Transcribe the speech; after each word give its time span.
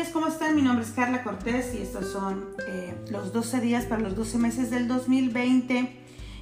días, 0.00 0.12
¿cómo 0.14 0.28
están? 0.28 0.56
Mi 0.56 0.62
nombre 0.62 0.82
es 0.82 0.92
Carla 0.92 1.22
Cortés 1.22 1.74
y 1.74 1.82
estos 1.82 2.10
son 2.10 2.54
eh, 2.66 2.94
los 3.10 3.34
12 3.34 3.60
días 3.60 3.84
para 3.84 4.00
los 4.00 4.16
12 4.16 4.38
meses 4.38 4.70
del 4.70 4.88
2020. 4.88 5.92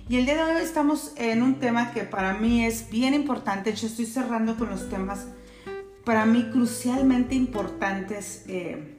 Y 0.08 0.16
el 0.16 0.26
día 0.26 0.37
de 0.37 0.54
hoy 0.54 0.62
estamos 0.62 1.12
en 1.16 1.42
un 1.42 1.56
tema 1.56 1.92
que 1.92 2.04
para 2.04 2.34
mí 2.34 2.65
es 2.65 2.88
bien 2.88 3.15
importante. 3.15 3.74
Yo 3.74 3.88
estoy 3.88 4.06
cerrando 4.06 4.56
con 4.56 4.71
los 4.71 4.88
temas 4.88 5.26
para 6.04 6.24
mí 6.24 6.51
crucialmente 6.52 7.34
importantes 7.34 8.44
eh, 8.47 8.97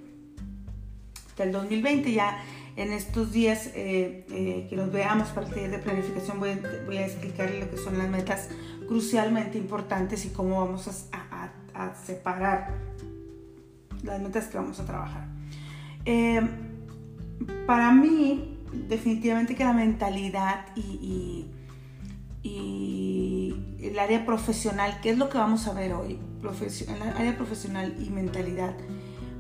del 1.37 1.53
2020. 1.53 2.11
Ya 2.11 2.43
en 2.75 2.91
estos 2.91 3.31
días 3.31 3.69
eh, 3.75 4.65
que 4.69 4.75
los 4.75 4.91
veamos 4.91 5.29
para 5.29 5.47
el 5.47 5.53
taller 5.53 5.71
de 5.71 5.77
planificación 5.77 6.37
voy, 6.37 6.97
a 6.97 7.05
explicarles 7.05 7.61
lo 7.61 7.71
que 7.71 7.77
son 7.77 7.97
las 7.97 8.09
metas 8.09 8.49
crucialmente 8.89 9.57
importantes 9.57 10.25
y 10.25 10.29
cómo 10.31 10.59
vamos 10.59 10.89
a 11.13 11.93
separar 12.05 12.88
las 14.03 14.19
metas 14.21 14.47
que 14.47 14.57
vamos 14.57 14.79
a 14.79 14.85
trabajar. 14.85 15.27
Eh, 16.05 16.41
para 17.65 17.91
mí, 17.91 18.57
definitivamente 18.87 19.55
que 19.55 19.63
la 19.63 19.73
mentalidad 19.73 20.65
y, 20.75 21.45
el 23.81 23.97
área 23.97 24.25
profesional, 24.25 24.99
que 25.01 25.09
es 25.09 25.17
lo 25.17 25.29
que 25.29 25.37
vamos 25.37 25.67
a 25.67 25.73
ver 25.73 25.93
hoy, 25.93 26.19
el 26.41 27.01
área 27.01 27.35
profesional 27.35 27.95
y 27.99 28.09
mentalidad, 28.09 28.75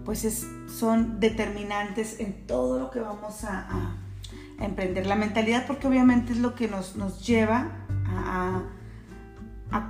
pues 0.05 0.25
es, 0.25 0.47
son 0.67 1.19
determinantes 1.19 2.19
en 2.19 2.47
todo 2.47 2.79
lo 2.79 2.89
que 2.89 2.99
vamos 2.99 3.43
a, 3.43 3.97
emprender. 4.59 5.05
La 5.05 5.15
mentalidad, 5.15 5.65
porque 5.67 5.87
obviamente 5.87 6.33
es 6.33 6.39
lo 6.39 6.55
que 6.55 6.67
nos, 6.67 6.97
nos 6.97 7.25
lleva 7.25 7.71
a 8.05 8.63
a 8.63 8.63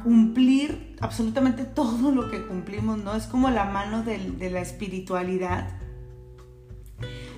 cumplir 0.04 0.98
absolutamente 1.00 1.64
todo 1.64 2.12
lo 2.12 2.30
que 2.30 2.46
cumplimos, 2.46 2.98
¿no? 2.98 3.16
Es 3.16 3.28
como 3.28 3.50
la 3.50 3.66
mano 3.66 4.04
de, 4.04 4.50
la 4.50 4.60
espiritualidad. 4.60 5.70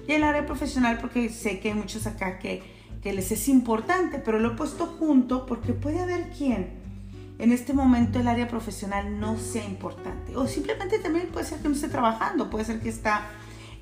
Y 0.08 0.14
el 0.14 0.24
área 0.24 0.46
profesional, 0.46 0.98
porque 1.00 1.30
sé 1.30 1.60
que 1.60 1.70
hay 1.70 1.76
muchos 1.76 2.08
acá 2.08 2.40
que, 2.40 2.64
que 3.02 3.14
les 3.14 3.32
es 3.32 3.48
importante, 3.48 4.20
pero 4.20 4.40
lo 4.40 4.54
he 4.54 4.56
puesto 4.56 4.88
junto 4.88 5.46
porque 5.46 5.74
puede 5.74 6.00
haber 6.00 6.32
quien 6.32 6.82
en 7.42 7.52
este 7.52 7.74
momento 7.74 8.20
el 8.20 8.28
área 8.28 8.48
profesional 8.48 9.20
no 9.20 9.38
sea 9.38 9.66
importante. 9.66 10.36
O 10.36 10.48
simplemente 10.48 11.00
también 11.00 11.28
puede 11.28 11.46
ser 11.46 11.60
que 11.60 11.70
no 11.70 11.76
esté 11.76 11.90
trabajando, 11.90 12.52
puede 12.52 12.66
ser 12.66 12.80
que 12.80 12.90
está 12.90 13.28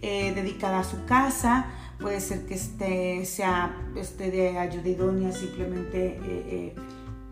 eh, 0.02 0.34
dedicada 0.34 0.80
a 0.80 0.84
su 0.86 1.04
casa, 1.06 1.68
puede 2.00 2.22
ser 2.22 2.46
que 2.46 2.54
esté, 2.54 3.26
sea 3.26 3.76
esté 3.96 4.32
de 4.32 4.58
ayuda 4.58 5.32
simplemente... 5.32 6.08
Eh, 6.08 6.20
eh, 6.26 6.76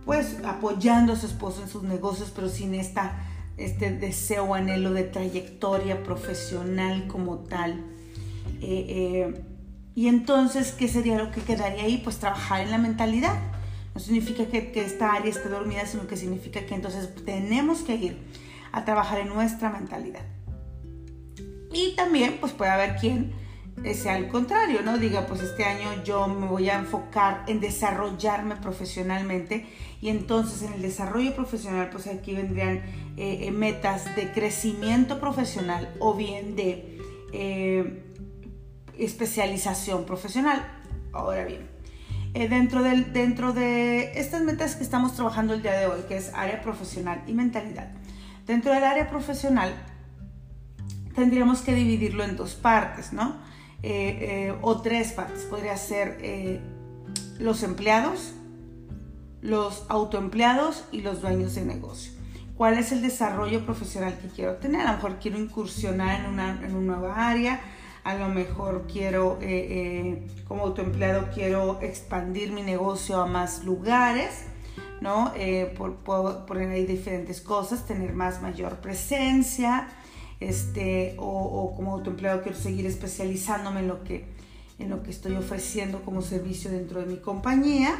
pues 0.08 0.38
apoyando 0.46 1.12
a 1.12 1.16
su 1.18 1.26
esposo 1.26 1.62
en 1.62 1.68
sus 1.68 1.84
negocios, 1.84 2.32
pero 2.34 2.48
sin 2.48 2.74
esta, 2.74 3.18
este 3.58 3.92
deseo 3.92 4.54
anhelo 4.56 4.94
de 4.94 5.04
trayectoria 5.04 6.02
profesional 6.02 7.08
como 7.08 7.40
tal. 7.40 7.74
Eh, 8.62 8.86
eh, 8.88 9.44
y 9.96 10.08
entonces, 10.08 10.72
¿qué 10.72 10.88
sería 10.88 11.18
lo 11.18 11.32
que 11.32 11.42
quedaría 11.42 11.84
ahí? 11.84 11.98
Pues 12.02 12.20
trabajar 12.20 12.62
en 12.62 12.72
la 12.72 12.78
mentalidad. 12.78 13.38
No 13.94 14.00
significa 14.00 14.46
que, 14.46 14.72
que 14.72 14.86
esta 14.86 15.12
área 15.12 15.30
esté 15.30 15.50
dormida, 15.50 15.86
sino 15.86 16.08
que 16.08 16.16
significa 16.16 16.66
que 16.66 16.74
entonces 16.74 17.14
tenemos 17.26 17.80
que 17.80 17.96
ir 17.96 18.18
a 18.72 18.86
trabajar 18.86 19.20
en 19.20 19.28
nuestra 19.28 19.70
mentalidad. 19.72 20.24
Y 21.74 21.96
también, 21.98 22.38
pues 22.40 22.54
puede 22.54 22.72
haber 22.72 22.96
quien 22.96 23.34
sea 23.94 24.16
al 24.16 24.28
contrario, 24.28 24.82
¿no? 24.84 24.98
Diga, 24.98 25.28
pues 25.28 25.42
este 25.42 25.64
año 25.64 26.04
yo 26.04 26.28
me 26.28 26.48
voy 26.48 26.70
a 26.70 26.80
enfocar 26.80 27.44
en 27.48 27.60
desarrollarme 27.60 28.56
profesionalmente 28.56 29.68
y 30.02 30.10
entonces 30.10 30.64
en 30.64 30.74
el 30.74 30.82
desarrollo 30.82 31.36
profesional, 31.36 31.90
pues 31.92 32.08
aquí 32.08 32.34
vendrían 32.34 32.78
eh, 33.18 33.46
eh, 33.48 33.52
metas 33.52 34.16
de 34.16 34.32
crecimiento 34.32 35.20
profesional 35.20 35.94
o 36.00 36.16
bien 36.16 36.56
de 36.56 37.00
eh, 37.34 38.04
especialización 38.98 40.06
profesional. 40.06 40.66
Ahora 41.14 41.46
bien, 41.46 41.70
dentro, 42.34 42.84
del, 42.84 43.14
dentro 43.14 43.54
de 43.54 44.20
estas 44.20 44.42
metas 44.42 44.76
que 44.76 44.84
estamos 44.84 45.16
trabajando 45.16 45.54
el 45.54 45.62
día 45.62 45.74
de 45.74 45.88
hoy, 45.88 46.02
que 46.08 46.18
es 46.18 46.32
área 46.34 46.62
profesional 46.62 47.24
y 47.28 47.34
mentalidad, 47.34 47.92
dentro 48.46 48.74
del 48.74 48.84
área 48.84 49.10
profesional 49.10 49.74
tendríamos 51.16 51.62
que 51.62 51.74
dividirlo 51.74 52.24
en 52.24 52.36
dos 52.36 52.54
partes, 52.54 53.14
¿no? 53.14 53.48
O 54.62 54.82
tres 54.82 55.14
partes. 55.14 55.44
Podría 55.44 55.78
ser 55.78 56.62
los 57.40 57.64
empleados, 57.64 58.34
los 59.42 59.86
autoempleados 59.90 60.86
y 60.92 61.02
los 61.02 61.22
dueños 61.22 61.56
de 61.56 61.66
negocio. 61.66 62.18
¿Cuál 62.58 62.80
es 62.80 62.92
el 62.92 63.04
desarrollo 63.04 63.64
profesional 63.66 64.18
que 64.20 64.30
quiero 64.30 64.56
tener? 64.56 64.82
A 64.82 64.92
lo 64.92 64.98
mejor 64.98 65.20
quiero 65.20 65.38
incursionar 65.38 66.22
en 66.22 66.26
una, 66.26 66.60
en 66.64 66.88
nueva 66.88 67.30
área, 67.30 67.62
a 68.04 68.16
lo 68.16 68.30
mejor 68.30 68.88
quiero, 68.92 69.38
eh, 69.42 69.68
eh, 69.70 70.28
como 70.48 70.64
autoempleado, 70.64 71.30
quiero 71.32 71.80
expandir 71.82 72.52
mi 72.52 72.64
negocio 72.64 73.22
a 73.22 73.28
más 73.28 73.64
lugares, 73.64 74.46
¿no? 75.02 75.34
Eh, 75.36 75.72
por, 75.78 75.98
poner 75.98 76.70
ahí 76.70 76.86
diferentes 76.86 77.42
cosas, 77.42 77.86
tener 77.86 78.14
más 78.14 78.42
mayor 78.42 78.78
presencia, 78.78 79.90
este, 80.40 81.16
o, 81.18 81.26
o, 81.26 81.76
como 81.76 81.94
autoempleado 81.94 82.42
quiero 82.44 82.58
seguir 82.58 82.86
especializándome 82.86 83.82
en 83.82 83.88
lo, 83.88 84.04
que, 84.04 84.28
en 84.80 84.90
lo 84.90 85.04
que 85.04 85.12
estoy 85.12 85.36
ofreciendo 85.36 86.04
como 86.04 86.22
servicio 86.22 86.72
dentro 86.72 87.00
de 87.00 87.08
mi 87.08 87.18
compañía 87.18 87.96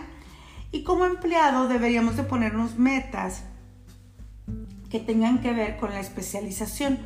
y 0.72 0.84
como 0.84 1.06
empleado 1.06 1.68
deberíamos 1.68 2.18
de 2.18 2.24
ponernos 2.24 2.78
metas 2.78 3.44
que 4.90 5.00
tengan 5.00 5.42
que 5.42 5.54
ver 5.54 5.78
con 5.78 5.92
la 5.92 6.00
especialización. 6.00 7.00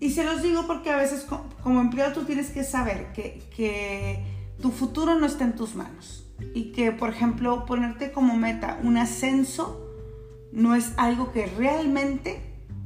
Y 0.00 0.10
se 0.10 0.24
los 0.24 0.42
digo 0.42 0.66
porque 0.66 0.90
a 0.90 0.96
veces 0.96 1.26
como 1.62 1.80
empleado 1.80 2.12
tú 2.12 2.24
tienes 2.24 2.50
que 2.50 2.64
saber 2.64 3.12
que, 3.12 3.42
que 3.56 4.24
tu 4.60 4.70
futuro 4.70 5.18
no 5.18 5.26
está 5.26 5.44
en 5.44 5.56
tus 5.56 5.74
manos. 5.74 6.24
Y 6.54 6.70
que, 6.72 6.92
por 6.92 7.10
ejemplo, 7.10 7.66
ponerte 7.66 8.12
como 8.12 8.36
meta 8.36 8.78
un 8.82 8.96
ascenso 8.96 9.84
no 10.52 10.74
es 10.74 10.92
algo 10.96 11.32
que 11.32 11.46
realmente 11.46 12.40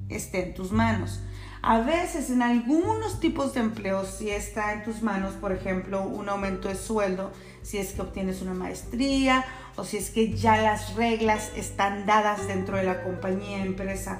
esté 0.08 0.48
en 0.48 0.54
tus 0.54 0.72
manos. 0.72 1.20
A 1.64 1.80
veces 1.80 2.28
en 2.30 2.42
algunos 2.42 3.20
tipos 3.20 3.54
de 3.54 3.60
empleos 3.60 4.08
si 4.18 4.30
está 4.30 4.72
en 4.72 4.82
tus 4.82 5.00
manos, 5.00 5.34
por 5.34 5.52
ejemplo, 5.52 6.02
un 6.02 6.28
aumento 6.28 6.66
de 6.66 6.74
sueldo, 6.74 7.30
si 7.62 7.78
es 7.78 7.92
que 7.92 8.02
obtienes 8.02 8.42
una 8.42 8.52
maestría 8.52 9.44
o 9.76 9.84
si 9.84 9.96
es 9.96 10.10
que 10.10 10.36
ya 10.36 10.60
las 10.60 10.96
reglas 10.96 11.52
están 11.54 12.04
dadas 12.04 12.48
dentro 12.48 12.76
de 12.76 12.82
la 12.82 13.04
compañía, 13.04 13.64
empresa 13.64 14.18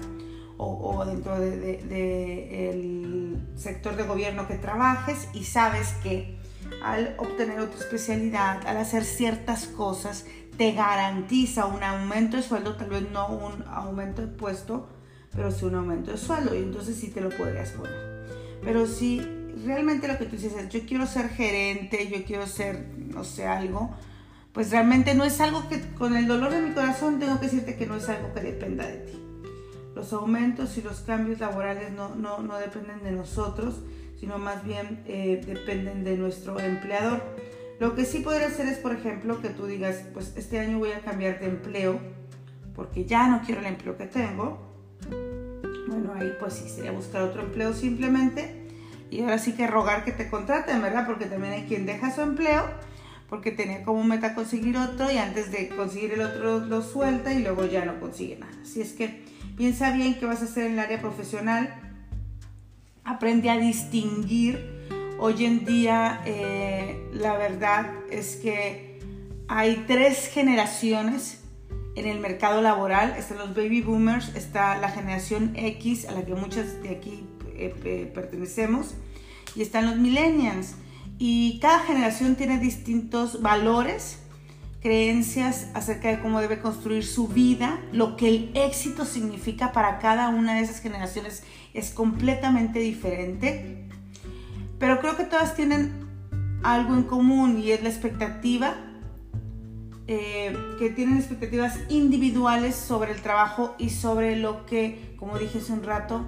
o, 0.57 1.05
dentro 1.05 1.41
del 1.41 1.89
de, 1.89 3.37
sector 3.57 3.97
de 3.97 4.05
gobierno 4.05 4.47
que 4.47 4.55
trabajes 4.55 5.27
y 5.35 5.43
sabes 5.43 5.95
que 6.05 6.39
al 6.85 7.17
obtener 7.19 7.59
otra 7.59 7.81
especialidad, 7.81 8.65
al 8.69 8.77
hacer 8.77 9.03
ciertas 9.05 9.67
cosas, 9.67 10.27
te 10.57 10.71
garantiza 10.73 11.67
un 11.67 11.83
aumento 11.83 12.37
de 12.37 12.45
sueldo, 12.45 12.77
tal 12.77 12.91
vez 12.91 13.11
no 13.11 13.27
un 13.27 13.65
aumento 13.67 14.23
de 14.23 14.29
puesto, 14.29 14.89
pero 15.35 15.51
sí 15.51 15.65
un 15.65 15.75
aumento 15.75 16.11
de 16.11 16.19
sueldo 16.19 16.55
y 16.55 16.59
entonces 16.59 16.97
sí 16.97 17.09
te 17.09 17.21
lo 17.21 17.31
podrías 17.31 17.71
poner. 17.71 18.27
Pero 18.63 18.87
si 18.87 19.21
realmente 19.65 20.09
lo 20.09 20.19
que 20.19 20.27
tú 20.27 20.37
dices 20.37 20.55
es, 20.55 20.69
yo 20.69 20.81
quiero 20.87 21.07
ser 21.07 21.29
gerente, 21.29 22.09
yo 22.09 22.25
quiero 22.25 22.47
ser, 22.47 22.87
no 22.97 23.25
sé, 23.25 23.47
algo, 23.47 23.91
pues 24.53 24.71
realmente 24.71 25.15
no 25.15 25.25
es 25.25 25.41
algo 25.41 25.69
que 25.69 25.81
con 25.95 26.17
el 26.17 26.27
dolor 26.27 26.53
de 26.53 26.61
mi 26.61 26.75
corazón 26.75 27.19
tengo 27.19 27.39
que 27.41 27.47
decirte 27.47 27.77
que 27.77 27.87
no 27.87 27.97
es 27.97 28.09
algo 28.09 28.33
que 28.35 28.41
dependa 28.41 28.87
de 28.87 28.99
ti. 28.99 29.19
Los 29.95 30.13
aumentos 30.13 30.77
y 30.79 30.83
los 30.83 31.01
cambios 31.01 31.41
laborales 31.41 31.93
no, 31.93 32.15
no, 32.15 32.43
no 32.43 32.57
dependen 32.59 33.03
de 33.03 33.13
nosotros, 33.13 33.81
sino 34.19 34.39
más 34.39 34.65
bien 34.65 35.03
eh, 35.07 35.43
dependen 35.47 36.05
de 36.05 36.17
nuestro 36.17 36.59
empleador. 36.61 37.23
Lo 37.81 37.95
que 37.95 38.05
sí 38.05 38.21
podría 38.21 38.47
hacer 38.47 38.69
es, 38.69 38.79
por 38.79 38.93
ejemplo, 38.93 39.41
que 39.41 39.49
tú 39.49 39.67
digas, 39.67 40.05
pues 40.13 40.35
este 40.37 40.61
año 40.61 40.79
voy 40.79 40.93
a 40.93 41.01
cambiar 41.01 41.41
de 41.41 41.47
empleo 41.47 41.99
porque 42.75 43.05
ya 43.05 43.29
no 43.29 43.43
quiero 43.45 43.61
el 43.61 43.67
empleo 43.67 43.97
que 43.97 44.07
tengo 44.07 44.72
bueno, 45.93 46.13
ahí 46.15 46.33
pues 46.41 46.55
sí, 46.55 46.69
sería 46.69 46.93
buscar 46.93 47.23
otro 47.23 47.43
empleo 47.43 47.73
simplemente. 47.73 48.67
Y 49.11 49.21
ahora 49.21 49.39
sí 49.39 49.53
que 49.53 49.67
rogar 49.67 50.05
que 50.05 50.13
te 50.13 50.31
contraten, 50.31 50.81
¿verdad? 50.81 51.07
Porque 51.07 51.27
también 51.27 51.53
hay 51.53 51.63
quien 51.65 51.87
deja 51.87 52.15
su 52.15 52.23
empleo 52.23 52.65
porque 53.33 53.51
tenía 53.51 53.83
como 53.83 54.05
meta 54.05 54.35
conseguir 54.35 54.77
otro 54.77 55.11
y 55.11 55.17
antes 55.17 55.51
de 55.51 55.71
conseguir 55.71 56.13
el 56.13 56.21
otro 56.21 56.59
lo 56.59 56.83
suelta 56.83 57.33
y 57.33 57.43
luego 57.43 57.65
ya 57.65 57.87
no 57.87 57.99
consigue 57.99 58.37
nada. 58.37 58.53
Así 58.61 58.83
es 58.83 58.93
que 58.93 59.23
piensa 59.57 59.91
bien 59.91 60.19
qué 60.21 60.27
vas 60.27 60.43
a 60.43 60.45
hacer 60.45 60.67
en 60.67 60.75
el 60.75 60.79
área 60.81 61.01
profesional. 61.01 61.75
Aprende 63.05 63.49
a 63.49 63.57
distinguir. 63.57 64.87
Hoy 65.19 65.47
en 65.47 65.65
día 65.65 66.21
eh, 66.27 67.09
la 67.15 67.39
verdad 67.39 67.87
es 68.11 68.37
que 68.37 69.01
hay 69.49 69.85
tres 69.87 70.29
generaciones 70.29 71.42
en 71.95 72.07
el 72.07 72.21
mercado 72.21 72.63
laboral, 72.63 73.15
están 73.19 73.39
los 73.39 73.55
baby 73.55 73.83
boomers, 73.83 74.35
está 74.35 74.79
la 74.79 74.89
generación 74.89 75.53
X, 75.55 76.07
a 76.07 76.13
la 76.13 76.25
que 76.25 76.35
muchas 76.35 76.83
de 76.83 76.91
aquí 76.91 77.25
eh, 77.55 78.11
pertenecemos, 78.15 78.95
y 79.55 79.63
están 79.63 79.87
los 79.87 79.97
millennials. 79.97 80.77
Y 81.19 81.59
cada 81.61 81.81
generación 81.81 82.35
tiene 82.35 82.59
distintos 82.59 83.43
valores, 83.43 84.19
creencias 84.81 85.69
acerca 85.75 86.09
de 86.09 86.21
cómo 86.21 86.41
debe 86.41 86.59
construir 86.59 87.05
su 87.05 87.29
vida, 87.29 87.79
lo 87.93 88.17
que 88.17 88.29
el 88.29 88.51
éxito 88.55 89.05
significa 89.05 89.71
para 89.73 89.99
cada 89.99 90.29
una 90.31 90.55
de 90.55 90.63
esas 90.63 90.81
generaciones 90.81 91.45
es 91.73 91.91
completamente 91.91 92.81
diferente. 92.81 93.79
pero 94.79 94.99
creo 95.01 95.17
que 95.17 95.23
todas 95.23 95.55
tienen 95.55 96.09
algo 96.65 96.95
en 96.95 97.05
común 97.05 97.61
y 97.61 97.71
es 97.71 97.83
la 97.85 97.89
expectativa, 97.89 98.92
eh, 100.09 100.57
que 100.79 100.91
tienen 100.91 101.19
expectativas 101.19 101.79
individuales 101.89 102.75
sobre 102.75 103.13
el 103.13 103.21
trabajo 103.21 103.75
y 103.79 103.91
sobre 103.91 104.37
lo 104.37 104.67
que, 104.67 105.15
como 105.17 105.39
dije 105.39 105.59
hace 105.59 105.73
un 105.73 105.85
rato, 105.85 106.27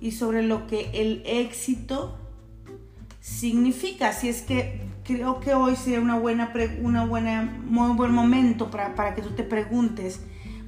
y 0.00 0.12
sobre 0.12 0.42
lo 0.42 0.66
que 0.66 0.90
el 0.92 1.22
éxito 1.24 2.18
significa. 3.20 4.08
Así 4.08 4.28
es 4.28 4.42
que 4.42 4.82
creo 5.04 5.40
que 5.40 5.54
hoy 5.54 5.76
sería 5.76 6.00
una 6.00 6.18
buena, 6.18 6.52
una 6.82 7.06
buena, 7.06 7.42
muy 7.64 7.96
buen 7.96 8.12
momento 8.12 8.70
para, 8.70 8.94
para 8.94 9.14
que 9.14 9.22
tú 9.22 9.30
te 9.30 9.42
preguntes, 9.42 10.20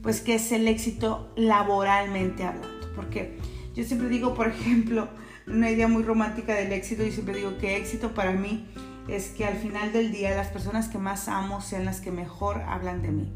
pues, 0.03 0.21
qué 0.21 0.37
es 0.37 0.51
el 0.53 0.69
éxito 0.69 1.31
laboralmente 1.37 2.45
hablando. 2.45 2.93
Porque 2.97 3.39
yo 3.75 3.85
siempre 3.85 4.09
digo, 4.09 4.35
por 4.35 4.49
ejemplo, 4.49 5.09
una 5.47 5.71
idea 5.71 5.87
muy 5.87 6.03
romántica 6.03 6.55
del 6.55 6.73
éxito, 6.73 7.05
y 7.05 7.13
siempre 7.13 7.37
digo 7.37 7.59
que 7.59 7.77
éxito 7.77 8.15
para 8.15 8.33
mí 8.33 8.67
es 9.09 9.29
que 9.31 9.45
al 9.45 9.57
final 9.57 9.93
del 9.93 10.13
día 10.13 10.35
las 10.35 10.49
personas 10.49 10.89
que 10.89 10.99
más 10.99 11.29
amo 11.29 11.61
sean 11.61 11.85
las 11.85 12.01
que 12.01 12.11
mejor 12.11 12.63
hablan 12.63 13.03
de 13.03 13.09
mí. 13.09 13.33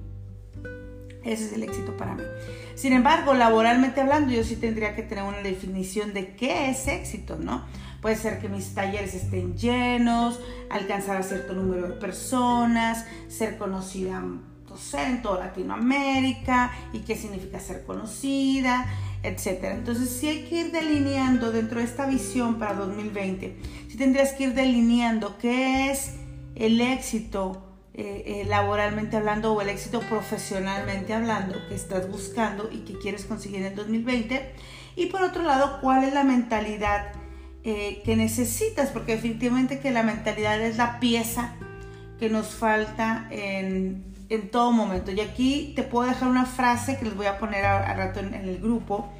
Ese 1.24 1.46
es 1.46 1.52
el 1.52 1.62
éxito 1.62 1.96
para 1.96 2.14
mí. 2.14 2.22
Sin 2.74 2.92
embargo, 2.92 3.32
laboralmente 3.34 4.00
hablando, 4.00 4.32
yo 4.32 4.42
sí 4.42 4.56
tendría 4.56 4.94
que 4.94 5.02
tener 5.02 5.24
una 5.24 5.38
definición 5.38 6.12
de 6.12 6.34
qué 6.34 6.70
es 6.70 6.88
éxito, 6.88 7.36
¿no? 7.38 7.64
Puede 8.00 8.16
ser 8.16 8.40
que 8.40 8.48
mis 8.48 8.74
talleres 8.74 9.14
estén 9.14 9.56
llenos, 9.56 10.40
alcanzar 10.68 11.16
a 11.16 11.22
cierto 11.22 11.52
número 11.52 11.88
de 11.88 11.94
personas, 11.94 13.06
ser 13.28 13.56
conocida 13.56 14.22
en 14.94 15.22
toda 15.22 15.46
Latinoamérica 15.46 16.72
y 16.92 17.00
qué 17.00 17.14
significa 17.14 17.60
ser 17.60 17.84
conocida, 17.84 18.86
etc. 19.22 19.64
Entonces, 19.72 20.10
sí 20.10 20.28
hay 20.28 20.44
que 20.44 20.60
ir 20.60 20.72
delineando 20.72 21.52
dentro 21.52 21.78
de 21.78 21.84
esta 21.84 22.06
visión 22.06 22.58
para 22.58 22.74
2020, 22.74 23.56
sí 23.88 23.96
tendrías 23.96 24.32
que 24.32 24.44
ir 24.44 24.54
delineando 24.54 25.38
qué 25.38 25.90
es 25.90 26.14
el 26.54 26.80
éxito 26.80 27.62
eh, 27.94 28.22
eh, 28.26 28.44
laboralmente 28.48 29.18
hablando 29.18 29.52
o 29.52 29.60
el 29.60 29.68
éxito 29.68 30.00
profesionalmente 30.00 31.12
hablando 31.12 31.58
que 31.68 31.74
estás 31.74 32.10
buscando 32.10 32.70
y 32.72 32.78
que 32.78 32.98
quieres 32.98 33.26
conseguir 33.26 33.62
en 33.66 33.74
2020. 33.74 34.54
Y 34.96 35.06
por 35.06 35.22
otro 35.22 35.42
lado, 35.42 35.78
cuál 35.82 36.04
es 36.04 36.14
la 36.14 36.24
mentalidad 36.24 37.12
eh, 37.64 38.00
que 38.04 38.16
necesitas, 38.16 38.90
porque 38.90 39.12
definitivamente 39.12 39.78
que 39.78 39.90
la 39.90 40.02
mentalidad 40.02 40.60
es 40.62 40.78
la 40.78 41.00
pieza 41.00 41.54
que 42.18 42.30
nos 42.30 42.54
falta 42.54 43.28
en, 43.30 44.11
en 44.34 44.50
todo 44.50 44.72
momento. 44.72 45.10
Y 45.10 45.20
aquí 45.20 45.72
te 45.76 45.82
puedo 45.82 46.08
dejar 46.08 46.28
una 46.28 46.46
frase 46.46 46.96
que 46.96 47.04
les 47.04 47.14
voy 47.14 47.26
a 47.26 47.38
poner 47.38 47.64
a, 47.66 47.92
rato 47.94 48.20
en, 48.20 48.34
el 48.34 48.58
grupo. 48.58 49.10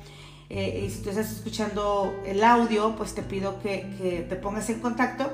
Eh, 0.49 0.85
y 0.87 0.91
si 0.91 1.03
tú 1.03 1.11
estás 1.11 1.31
escuchando 1.31 2.15
el 2.27 2.43
audio, 2.43 2.97
pues 2.97 3.15
te 3.15 3.23
pido 3.23 3.61
que, 3.61 3.95
que, 3.99 4.27
te 4.29 4.37
pongas 4.37 4.69
en 4.71 4.81
contacto, 4.81 5.31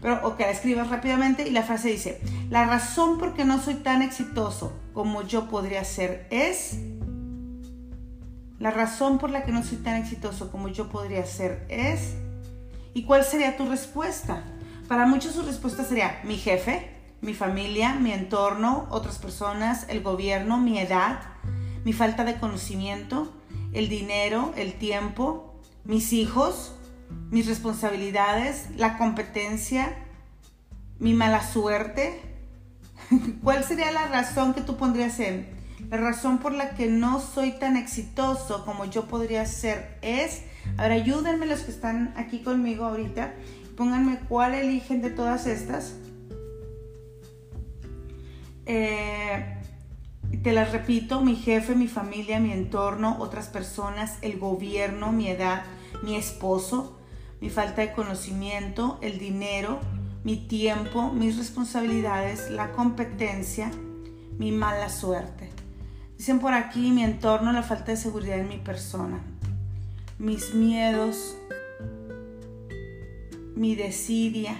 pero 0.00 0.26
o 0.26 0.36
que 0.36 0.44
la 0.44 0.50
escribas 0.50 0.90
rápidamente. 0.90 1.48
Y 1.48 1.50
la 1.50 1.62
frase 1.62 1.88
dice, 1.88 2.20
la 2.50 2.66
razón 2.66 3.18
por 3.18 3.34
qué 3.34 3.44
no 3.44 3.60
soy 3.60 3.76
tan 3.76 4.02
exitoso 4.02 4.78
como 4.92 5.22
yo 5.22 5.48
podría 5.48 5.84
ser 5.84 6.26
es... 6.30 6.78
La 8.58 8.70
razón 8.70 9.18
por 9.18 9.30
la 9.30 9.44
que 9.44 9.50
no 9.50 9.64
soy 9.64 9.78
tan 9.78 9.96
exitoso 9.96 10.52
como 10.52 10.68
yo 10.68 10.88
podría 10.88 11.24
ser 11.24 11.64
es... 11.68 12.14
¿Y 12.94 13.04
cuál 13.04 13.24
sería 13.24 13.56
tu 13.56 13.66
respuesta? 13.66 14.44
Para 14.88 15.06
muchos 15.06 15.32
su 15.32 15.42
respuesta 15.42 15.84
sería 15.84 16.20
mi 16.24 16.36
jefe, 16.36 16.91
mi 17.22 17.32
familia, 17.32 17.94
mi 17.94 18.12
entorno, 18.12 18.86
otras 18.90 19.18
personas, 19.18 19.86
el 19.88 20.02
gobierno, 20.02 20.58
mi 20.58 20.78
edad, 20.78 21.20
mi 21.84 21.94
falta 21.94 22.24
de 22.24 22.38
conocimiento, 22.38 23.32
el 23.72 23.88
dinero, 23.88 24.52
el 24.56 24.74
tiempo, 24.74 25.54
mis 25.84 26.12
hijos, 26.12 26.74
mis 27.30 27.46
responsabilidades, 27.46 28.66
la 28.76 28.98
competencia, 28.98 29.96
mi 30.98 31.14
mala 31.14 31.42
suerte. 31.42 32.20
¿Cuál 33.42 33.64
sería 33.64 33.90
la 33.92 34.08
razón 34.08 34.52
que 34.52 34.60
tú 34.60 34.76
pondrías 34.76 35.18
en? 35.20 35.48
La 35.88 35.96
razón 35.96 36.38
por 36.38 36.52
la 36.52 36.74
que 36.74 36.88
no 36.88 37.20
soy 37.20 37.52
tan 37.52 37.76
exitoso 37.76 38.64
como 38.66 38.84
yo 38.84 39.06
podría 39.06 39.46
ser 39.46 39.98
es 40.02 40.42
a 40.76 40.82
ver, 40.82 40.92
ayúdenme 40.92 41.46
los 41.46 41.60
que 41.60 41.70
están 41.70 42.14
aquí 42.16 42.42
conmigo 42.42 42.84
ahorita. 42.84 43.34
Pónganme 43.76 44.20
cuál 44.28 44.54
eligen 44.54 45.02
de 45.02 45.10
todas 45.10 45.46
estas. 45.46 45.94
Eh, 48.66 49.58
te 50.42 50.52
las 50.52 50.72
repito, 50.72 51.20
mi 51.20 51.36
jefe, 51.36 51.74
mi 51.74 51.88
familia, 51.88 52.40
mi 52.40 52.52
entorno, 52.52 53.16
otras 53.20 53.48
personas, 53.48 54.18
el 54.22 54.38
gobierno, 54.38 55.12
mi 55.12 55.28
edad, 55.28 55.64
mi 56.02 56.16
esposo, 56.16 56.98
mi 57.40 57.50
falta 57.50 57.82
de 57.82 57.92
conocimiento, 57.92 58.98
el 59.02 59.18
dinero, 59.18 59.80
mi 60.24 60.36
tiempo, 60.36 61.12
mis 61.12 61.36
responsabilidades, 61.36 62.50
la 62.50 62.72
competencia, 62.72 63.70
mi 64.38 64.52
mala 64.52 64.88
suerte. 64.88 65.50
Dicen 66.16 66.38
por 66.38 66.54
aquí 66.54 66.90
mi 66.90 67.02
entorno, 67.02 67.52
la 67.52 67.62
falta 67.62 67.92
de 67.92 67.96
seguridad 67.96 68.38
en 68.38 68.48
mi 68.48 68.58
persona 68.58 69.20
mis 70.22 70.54
miedos, 70.54 71.36
mi 73.56 73.74
desidia. 73.74 74.54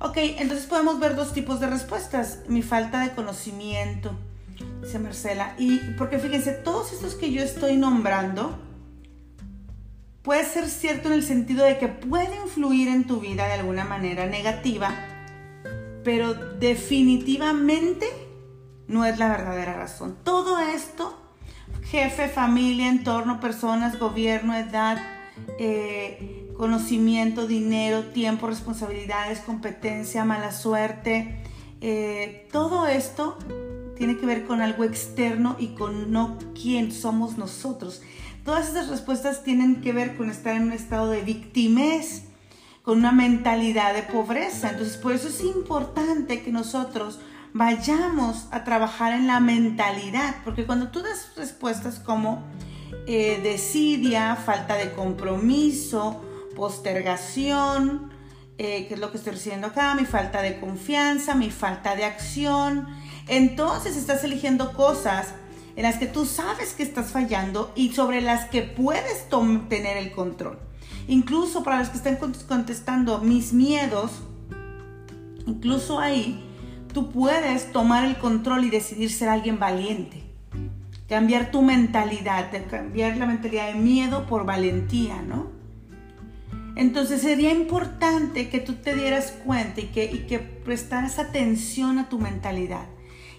Ok, 0.00 0.16
entonces 0.16 0.66
podemos 0.66 0.98
ver 0.98 1.14
dos 1.14 1.32
tipos 1.32 1.60
de 1.60 1.66
respuestas. 1.66 2.40
Mi 2.48 2.62
falta 2.62 3.00
de 3.00 3.10
conocimiento, 3.14 4.12
dice 4.82 4.98
Marcela. 4.98 5.54
Y 5.58 5.78
porque 5.98 6.18
fíjense, 6.18 6.52
todos 6.52 6.92
estos 6.92 7.14
que 7.14 7.32
yo 7.32 7.42
estoy 7.42 7.76
nombrando, 7.76 8.58
puede 10.22 10.44
ser 10.44 10.68
cierto 10.68 11.08
en 11.08 11.14
el 11.14 11.22
sentido 11.22 11.64
de 11.64 11.78
que 11.78 11.88
puede 11.88 12.34
influir 12.42 12.88
en 12.88 13.06
tu 13.06 13.20
vida 13.20 13.46
de 13.46 13.52
alguna 13.52 13.84
manera 13.84 14.26
negativa, 14.26 14.94
pero 16.02 16.34
definitivamente 16.34 18.06
no 18.88 19.04
es 19.04 19.18
la 19.18 19.28
verdadera 19.28 19.74
razón. 19.74 20.16
Todo 20.24 20.58
esto 20.58 21.20
jefe, 21.90 22.28
familia, 22.28 22.88
entorno, 22.88 23.40
personas, 23.40 23.98
gobierno, 23.98 24.54
edad, 24.54 24.98
eh, 25.58 26.48
conocimiento, 26.60 27.46
dinero, 27.46 28.04
tiempo, 28.04 28.46
responsabilidades, 28.46 29.40
competencia, 29.40 30.26
mala 30.26 30.52
suerte. 30.52 31.40
Eh, 31.80 32.46
todo 32.52 32.86
esto 32.86 33.38
tiene 33.96 34.18
que 34.18 34.26
ver 34.26 34.44
con 34.44 34.60
algo 34.60 34.84
externo 34.84 35.56
y 35.58 35.68
con 35.68 36.12
no 36.12 36.36
quién 36.54 36.92
somos 36.92 37.38
nosotros. 37.38 38.02
Todas 38.44 38.68
estas 38.68 38.88
respuestas 38.88 39.42
tienen 39.42 39.80
que 39.80 39.94
ver 39.94 40.18
con 40.18 40.28
estar 40.28 40.54
en 40.54 40.64
un 40.64 40.72
estado 40.72 41.08
de 41.08 41.22
victimez, 41.22 42.24
con 42.82 42.98
una 42.98 43.12
mentalidad 43.12 43.94
de 43.94 44.02
pobreza. 44.02 44.72
Entonces, 44.72 44.98
por 44.98 45.12
eso 45.12 45.28
es 45.28 45.42
importante 45.42 46.42
que 46.42 46.52
nosotros 46.52 47.20
vayamos 47.54 48.48
a 48.50 48.64
trabajar 48.64 49.14
en 49.14 49.26
la 49.26 49.40
mentalidad, 49.40 50.36
porque 50.44 50.66
cuando 50.66 50.88
tú 50.88 51.00
das 51.00 51.32
respuestas 51.38 51.98
como 52.00 52.44
eh, 53.06 53.40
desidia, 53.42 54.36
falta 54.36 54.74
de 54.74 54.92
compromiso, 54.92 56.26
postergación, 56.60 58.10
eh, 58.58 58.86
que 58.86 58.92
es 58.92 59.00
lo 59.00 59.10
que 59.10 59.16
estoy 59.16 59.32
diciendo 59.32 59.68
acá, 59.68 59.94
mi 59.94 60.04
falta 60.04 60.42
de 60.42 60.60
confianza, 60.60 61.34
mi 61.34 61.50
falta 61.50 61.96
de 61.96 62.04
acción, 62.04 62.86
entonces 63.28 63.96
estás 63.96 64.24
eligiendo 64.24 64.74
cosas 64.74 65.28
en 65.74 65.84
las 65.84 65.96
que 65.96 66.06
tú 66.06 66.26
sabes 66.26 66.74
que 66.74 66.82
estás 66.82 67.12
fallando 67.12 67.72
y 67.74 67.94
sobre 67.94 68.20
las 68.20 68.44
que 68.50 68.60
puedes 68.60 69.26
tener 69.70 69.96
el 69.96 70.12
control. 70.12 70.58
Incluso 71.08 71.62
para 71.62 71.78
los 71.78 71.88
que 71.88 71.96
están 71.96 72.18
contestando 72.46 73.20
mis 73.20 73.54
miedos, 73.54 74.10
incluso 75.46 75.98
ahí 75.98 76.44
tú 76.92 77.10
puedes 77.10 77.72
tomar 77.72 78.04
el 78.04 78.18
control 78.18 78.66
y 78.66 78.70
decidir 78.70 79.10
ser 79.10 79.30
alguien 79.30 79.58
valiente. 79.58 80.24
Cambiar 81.08 81.50
tu 81.50 81.62
mentalidad, 81.62 82.50
cambiar 82.68 83.16
la 83.16 83.24
mentalidad 83.24 83.68
de 83.68 83.78
miedo 83.78 84.26
por 84.26 84.44
valentía, 84.44 85.22
¿no? 85.22 85.59
Entonces 86.76 87.22
sería 87.22 87.52
importante 87.52 88.48
que 88.48 88.60
tú 88.60 88.74
te 88.74 88.94
dieras 88.94 89.32
cuenta 89.44 89.80
y 89.80 89.86
que, 89.86 90.04
y 90.04 90.26
que 90.26 90.38
prestaras 90.38 91.18
atención 91.18 91.98
a 91.98 92.08
tu 92.08 92.18
mentalidad 92.18 92.86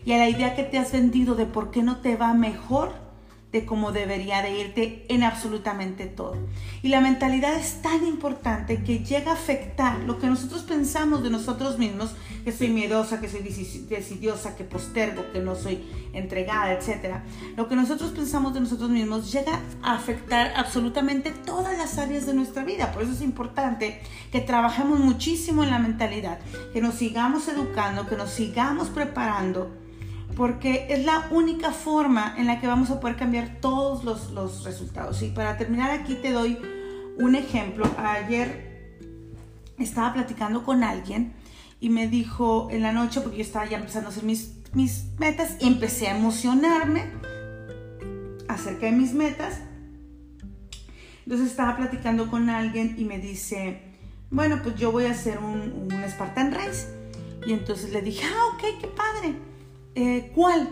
y 0.05 0.13
a 0.13 0.17
la 0.17 0.29
idea 0.29 0.55
que 0.55 0.63
te 0.63 0.77
has 0.77 0.91
vendido 0.91 1.35
de 1.35 1.45
por 1.45 1.71
qué 1.71 1.83
no 1.83 1.97
te 1.97 2.15
va 2.15 2.33
mejor 2.33 3.10
de 3.51 3.65
cómo 3.65 3.91
debería 3.91 4.41
de 4.41 4.59
irte 4.59 5.05
en 5.09 5.23
absolutamente 5.23 6.05
todo. 6.05 6.37
Y 6.81 6.87
la 6.87 7.01
mentalidad 7.01 7.55
es 7.55 7.81
tan 7.81 8.05
importante 8.05 8.83
que 8.83 8.99
llega 8.99 9.31
a 9.31 9.33
afectar 9.35 9.99
lo 9.99 10.19
que 10.19 10.27
nosotros 10.27 10.61
pensamos 10.63 11.21
de 11.21 11.29
nosotros 11.29 11.77
mismos, 11.77 12.15
que 12.45 12.51
soy 12.51 12.69
miedosa, 12.69 13.19
que 13.19 13.27
soy 13.27 13.41
decidiosa, 13.41 14.55
que 14.55 14.63
postergo, 14.63 15.31
que 15.33 15.39
no 15.39 15.55
soy 15.55 15.83
entregada, 16.13 16.71
etc. 16.71 17.17
Lo 17.57 17.67
que 17.67 17.75
nosotros 17.75 18.11
pensamos 18.11 18.53
de 18.53 18.61
nosotros 18.61 18.89
mismos 18.89 19.31
llega 19.31 19.59
a 19.83 19.95
afectar 19.95 20.53
absolutamente 20.55 21.31
todas 21.31 21.77
las 21.77 21.97
áreas 21.97 22.25
de 22.25 22.33
nuestra 22.33 22.63
vida. 22.63 22.91
Por 22.93 23.03
eso 23.03 23.11
es 23.11 23.21
importante 23.21 24.01
que 24.31 24.39
trabajemos 24.39 24.99
muchísimo 24.99 25.63
en 25.63 25.71
la 25.71 25.79
mentalidad, 25.79 26.39
que 26.71 26.81
nos 26.81 26.95
sigamos 26.95 27.47
educando, 27.49 28.07
que 28.07 28.15
nos 28.15 28.29
sigamos 28.29 28.89
preparando 28.89 29.80
porque 30.35 30.87
es 30.89 31.05
la 31.05 31.27
única 31.31 31.71
forma 31.71 32.35
en 32.37 32.47
la 32.47 32.59
que 32.59 32.67
vamos 32.67 32.89
a 32.91 32.99
poder 32.99 33.15
cambiar 33.15 33.57
todos 33.59 34.03
los, 34.03 34.63
resultados. 34.63 35.21
Y 35.21 35.29
para 35.29 35.57
terminar 35.57 35.91
aquí 35.91 36.15
te 36.15 36.31
doy 36.31 36.57
un 37.17 37.35
ejemplo. 37.35 37.85
Ayer 37.97 38.97
estaba 39.77 40.13
platicando 40.13 40.63
con 40.63 40.83
alguien 40.83 41.33
y 41.79 41.89
me 41.89 42.07
dijo 42.07 42.69
en 42.71 42.81
la 42.81 42.91
noche, 42.91 43.21
porque 43.21 43.37
yo 43.37 43.43
estaba 43.43 43.65
ya 43.65 43.77
empezando 43.77 44.09
a 44.09 44.11
hacer 44.11 44.23
mis, 44.23 44.53
mis 44.73 45.05
metas, 45.19 45.57
y 45.59 45.67
empecé 45.67 46.07
a 46.07 46.17
emocionarme 46.17 47.05
acerca 48.47 48.85
de 48.85 48.91
mis 48.91 49.13
metas. 49.13 49.59
Entonces 51.25 51.49
estaba 51.49 51.77
platicando 51.77 52.29
con 52.29 52.49
alguien 52.49 52.95
y 52.97 53.05
me 53.05 53.19
dice, 53.19 53.81
bueno, 54.29 54.59
pues 54.63 54.75
yo 54.75 54.91
voy 54.91 55.05
a 55.05 55.11
hacer 55.11 55.39
un, 55.39 55.89
un 55.91 56.09
Spartan 56.09 56.51
Race. 56.51 56.87
Y 57.45 57.53
entonces 57.53 57.91
le 57.91 58.01
dije, 58.01 58.23
ah, 58.25 58.53
ok, 58.53 58.79
qué 58.79 58.87
padre. 58.87 59.50
Eh, 59.95 60.31
¿Cuál? 60.33 60.69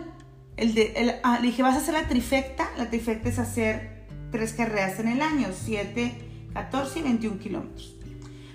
El 0.56 0.74
de, 0.74 1.20
ah, 1.22 1.38
le 1.40 1.48
dije, 1.48 1.62
vas 1.62 1.74
a 1.74 1.78
hacer 1.78 1.94
la 1.94 2.08
trifecta. 2.08 2.70
La 2.76 2.90
trifecta 2.90 3.28
es 3.28 3.38
hacer 3.38 4.06
tres 4.30 4.52
carreras 4.52 4.98
en 4.98 5.08
el 5.08 5.22
año, 5.22 5.48
7, 5.52 6.12
14 6.52 6.98
y 6.98 7.02
21 7.02 7.38
kilómetros. 7.38 7.96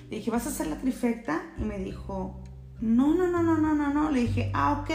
Le 0.09 0.17
dije, 0.17 0.31
¿vas 0.31 0.45
a 0.45 0.49
hacer 0.49 0.67
la 0.67 0.77
trifecta? 0.77 1.41
Y 1.57 1.63
me 1.63 1.79
dijo, 1.79 2.39
no, 2.79 3.15
no, 3.15 3.27
no, 3.27 3.41
no, 3.41 3.57
no, 3.57 3.73
no, 3.73 3.93
no. 3.93 4.11
Le 4.11 4.21
dije, 4.21 4.51
ah, 4.53 4.83
ok. 4.83 4.91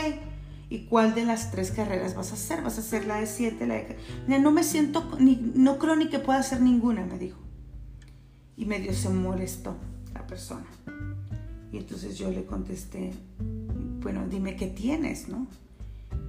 ¿Y 0.69 0.85
cuál 0.85 1.15
de 1.17 1.25
las 1.25 1.50
tres 1.50 1.73
carreras 1.73 2.15
vas 2.15 2.31
a 2.31 2.35
hacer? 2.35 2.62
¿Vas 2.62 2.79
a 2.79 2.81
hacer 2.81 3.05
la 3.05 3.17
de 3.17 3.27
7, 3.27 3.67
la 3.67 3.75
de... 3.75 3.97
No 4.39 4.53
me 4.53 4.62
siento, 4.62 5.17
ni, 5.19 5.35
no 5.57 5.79
creo 5.79 5.97
ni 5.97 6.09
que 6.09 6.21
pueda 6.21 6.39
hacer 6.39 6.61
ninguna, 6.61 7.05
me 7.05 7.19
dijo. 7.19 7.41
Y 8.57 8.67
medio 8.67 8.93
se 8.95 9.09
molestó 9.09 9.77
la 10.15 10.25
persona. 10.29 10.67
Y 11.73 11.79
entonces 11.79 12.17
yo 12.17 12.31
le 12.31 12.45
contesté, 12.45 13.12
bueno, 14.02 14.26
dime 14.28 14.57
qué 14.57 14.66
tienes, 14.66 15.28
¿no? 15.28 15.47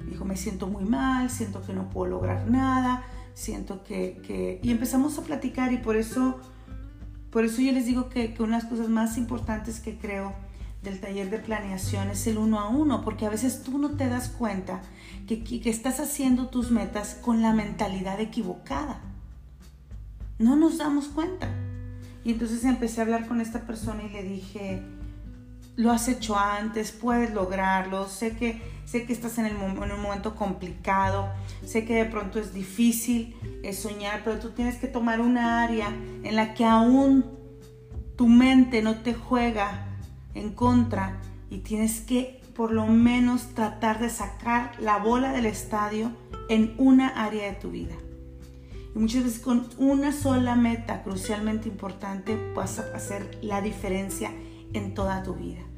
dijo, 0.09 0.25
me 0.25 0.35
siento 0.35 0.67
muy 0.67 0.83
mal, 0.83 1.29
siento 1.29 1.61
que 1.61 1.73
no 1.73 1.89
puedo 1.89 2.11
lograr 2.11 2.49
nada, 2.49 3.03
siento 3.33 3.83
que... 3.83 4.21
que... 4.25 4.59
Y 4.63 4.71
empezamos 4.71 5.17
a 5.17 5.23
platicar 5.23 5.71
y 5.73 5.77
por 5.77 5.95
eso 5.95 6.39
por 7.31 7.45
eso 7.45 7.61
yo 7.61 7.71
les 7.71 7.85
digo 7.85 8.09
que, 8.09 8.35
una 8.39 8.57
de 8.57 8.63
las 8.63 8.65
cosas 8.65 8.89
más 8.89 9.17
importantes 9.17 9.79
que 9.79 9.97
creo 9.97 10.33
del 10.83 10.99
taller 10.99 11.29
de 11.29 11.39
planeación 11.39 12.09
es 12.09 12.27
el 12.27 12.37
uno 12.37 12.59
a 12.59 12.67
uno, 12.67 13.03
porque 13.03 13.25
a 13.25 13.29
veces 13.29 13.63
tú 13.63 13.77
no 13.77 13.91
te 13.91 14.09
das 14.09 14.27
cuenta 14.27 14.81
que, 15.27 15.43
que, 15.43 15.69
estás 15.69 15.99
haciendo 16.01 16.47
tus 16.47 16.71
metas 16.71 17.15
con 17.15 17.41
la 17.41 17.53
mentalidad 17.53 18.19
equivocada. 18.19 18.99
No 20.39 20.57
nos 20.57 20.77
damos 20.77 21.07
cuenta. 21.07 21.49
Y 22.25 22.33
entonces 22.33 22.65
empecé 22.65 22.99
a 22.99 23.05
hablar 23.05 23.27
con 23.27 23.39
esta 23.39 23.61
persona 23.61 24.03
y 24.03 24.09
le 24.09 24.23
dije, 24.23 24.83
lo 25.81 25.91
has 25.91 26.07
hecho 26.07 26.37
antes, 26.37 26.91
puedes 26.91 27.33
lograrlo, 27.33 28.07
sé 28.07 28.37
que, 28.37 28.61
sé 28.85 29.07
que 29.07 29.13
estás 29.13 29.39
en, 29.39 29.55
un 29.55 29.75
momento 29.99 30.35
complicado, 30.35 31.29
sé 31.65 31.85
que 31.85 31.95
de 31.95 32.05
pronto 32.05 32.39
es 32.39 32.53
difícil 32.53 33.35
soñar, 33.73 34.21
pero 34.23 34.37
tú 34.37 34.51
tienes 34.51 34.75
que 34.75 34.87
tomar 34.87 35.19
una 35.19 35.63
área 35.63 35.87
en 35.87 36.35
la 36.35 36.53
que 36.53 36.65
aún 36.65 37.25
tu 38.15 38.27
mente 38.27 38.83
no 38.83 38.99
te 38.99 39.15
juega 39.15 39.87
en 40.35 40.53
contra 40.53 41.19
y 41.49 41.59
tienes 41.59 42.01
que 42.01 42.39
por 42.55 42.71
lo 42.71 42.85
menos 42.85 43.55
tratar 43.55 43.99
de 43.99 44.11
sacar 44.11 44.79
la 44.79 44.99
bola 44.99 45.31
del 45.31 45.47
estadio 45.47 46.11
en 46.47 46.75
una 46.77 47.07
área 47.07 47.45
de 47.45 47.53
tu 47.53 47.71
vida. 47.71 47.95
Y 48.93 48.99
muchas 48.99 49.23
veces 49.23 49.39
con 49.39 49.67
una 49.79 50.11
sola 50.11 50.55
meta 50.55 51.01
crucialmente 51.01 51.69
importante 51.69 52.37
vas 52.53 52.77
a 52.77 52.95
hacer 52.95 53.39
la 53.41 53.61
diferencia 53.61 54.31
en 54.73 54.93
toda 54.93 55.23
tu 55.23 55.33
vida. 55.33 55.70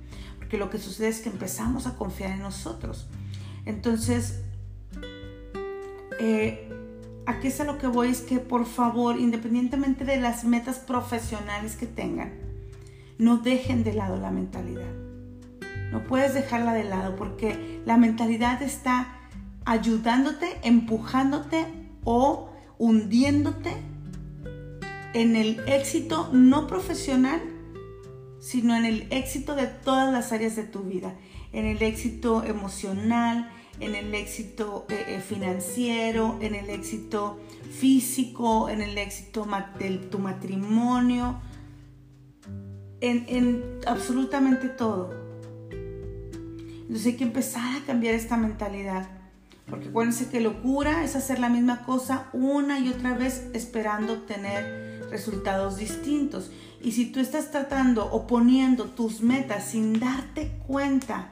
Porque 0.54 0.66
lo 0.66 0.70
que 0.70 0.78
sucede 0.78 1.08
es 1.08 1.22
que 1.22 1.30
empezamos 1.30 1.88
a 1.88 1.96
confiar 1.96 2.30
en 2.30 2.44
nosotros. 2.44 3.08
Entonces, 3.66 4.44
eh, 6.20 6.70
aquí 7.26 7.48
es 7.48 7.60
a 7.60 7.64
lo 7.64 7.80
que 7.80 7.88
voy, 7.88 8.10
es 8.10 8.22
que 8.22 8.38
por 8.38 8.68
favor, 8.68 9.20
independientemente 9.20 10.06
de 10.06 10.18
las 10.18 10.44
metas 10.44 10.78
profesionales 10.78 11.76
que 11.76 11.88
tengan, 11.88 12.34
no 13.18 13.38
dejen 13.38 13.84
de 13.84 13.94
lado 13.94 14.18
la 14.18 14.30
mentalidad. 14.30 14.94
No 15.92 16.04
puedes 16.04 16.36
dejarla 16.36 16.74
de 16.74 16.84
lado 16.84 17.16
porque 17.16 17.82
la 17.88 17.98
mentalidad 17.98 18.62
está 18.62 19.08
ayudándote, 19.66 20.60
empujándote 20.62 21.66
o 22.04 22.52
hundiéndote 22.78 23.72
en 25.16 25.36
el 25.36 25.62
éxito 25.68 26.30
no 26.32 26.68
profesional, 26.68 27.42
sino 28.44 28.76
en 28.76 28.84
el 28.84 29.08
éxito 29.10 29.56
de 29.56 29.68
todas 29.68 30.12
las 30.12 30.34
áreas 30.34 30.58
de 30.58 30.64
tu 30.64 30.82
vida, 30.82 31.16
en 31.54 31.66
el 31.66 31.82
éxito 31.82 32.44
emocional, 32.44 33.50
en 33.80 33.96
el 33.96 34.14
éxito 34.14 34.86
eh, 34.90 35.06
eh, 35.08 35.22
financiero, 35.22 36.38
en 36.42 36.54
el 36.54 36.70
éxito 36.70 37.40
físico, 37.80 38.68
en 38.68 38.82
el 38.82 38.98
éxito 38.98 39.48
de 39.80 39.92
tu 39.98 40.20
matrimonio, 40.20 41.40
en, 43.00 43.26
en 43.30 43.64
absolutamente 43.88 44.68
todo. 44.68 45.12
Entonces 46.82 47.06
hay 47.06 47.16
que 47.16 47.24
empezar 47.24 47.78
a 47.78 47.86
cambiar 47.86 48.14
esta 48.14 48.36
mentalidad. 48.36 49.08
Porque 49.70 49.88
acuérdense 49.88 50.30
que 50.30 50.42
locura 50.42 51.06
es 51.06 51.16
hacer 51.16 51.40
la 51.40 51.48
misma 51.48 51.86
cosa 51.86 52.28
una 52.34 52.80
y 52.80 52.90
otra 52.90 53.14
vez 53.14 53.50
esperando 53.54 54.24
tener 54.24 54.83
resultados 55.14 55.78
distintos. 55.78 56.52
Y 56.82 56.92
si 56.92 57.06
tú 57.06 57.22
estás 57.22 57.52
tratando 57.52 58.06
o 58.12 58.28
poniendo 58.28 58.86
tus 58.86 59.22
metas 59.22 59.64
sin 59.64 60.00
darte 60.00 60.52
cuenta 60.68 61.30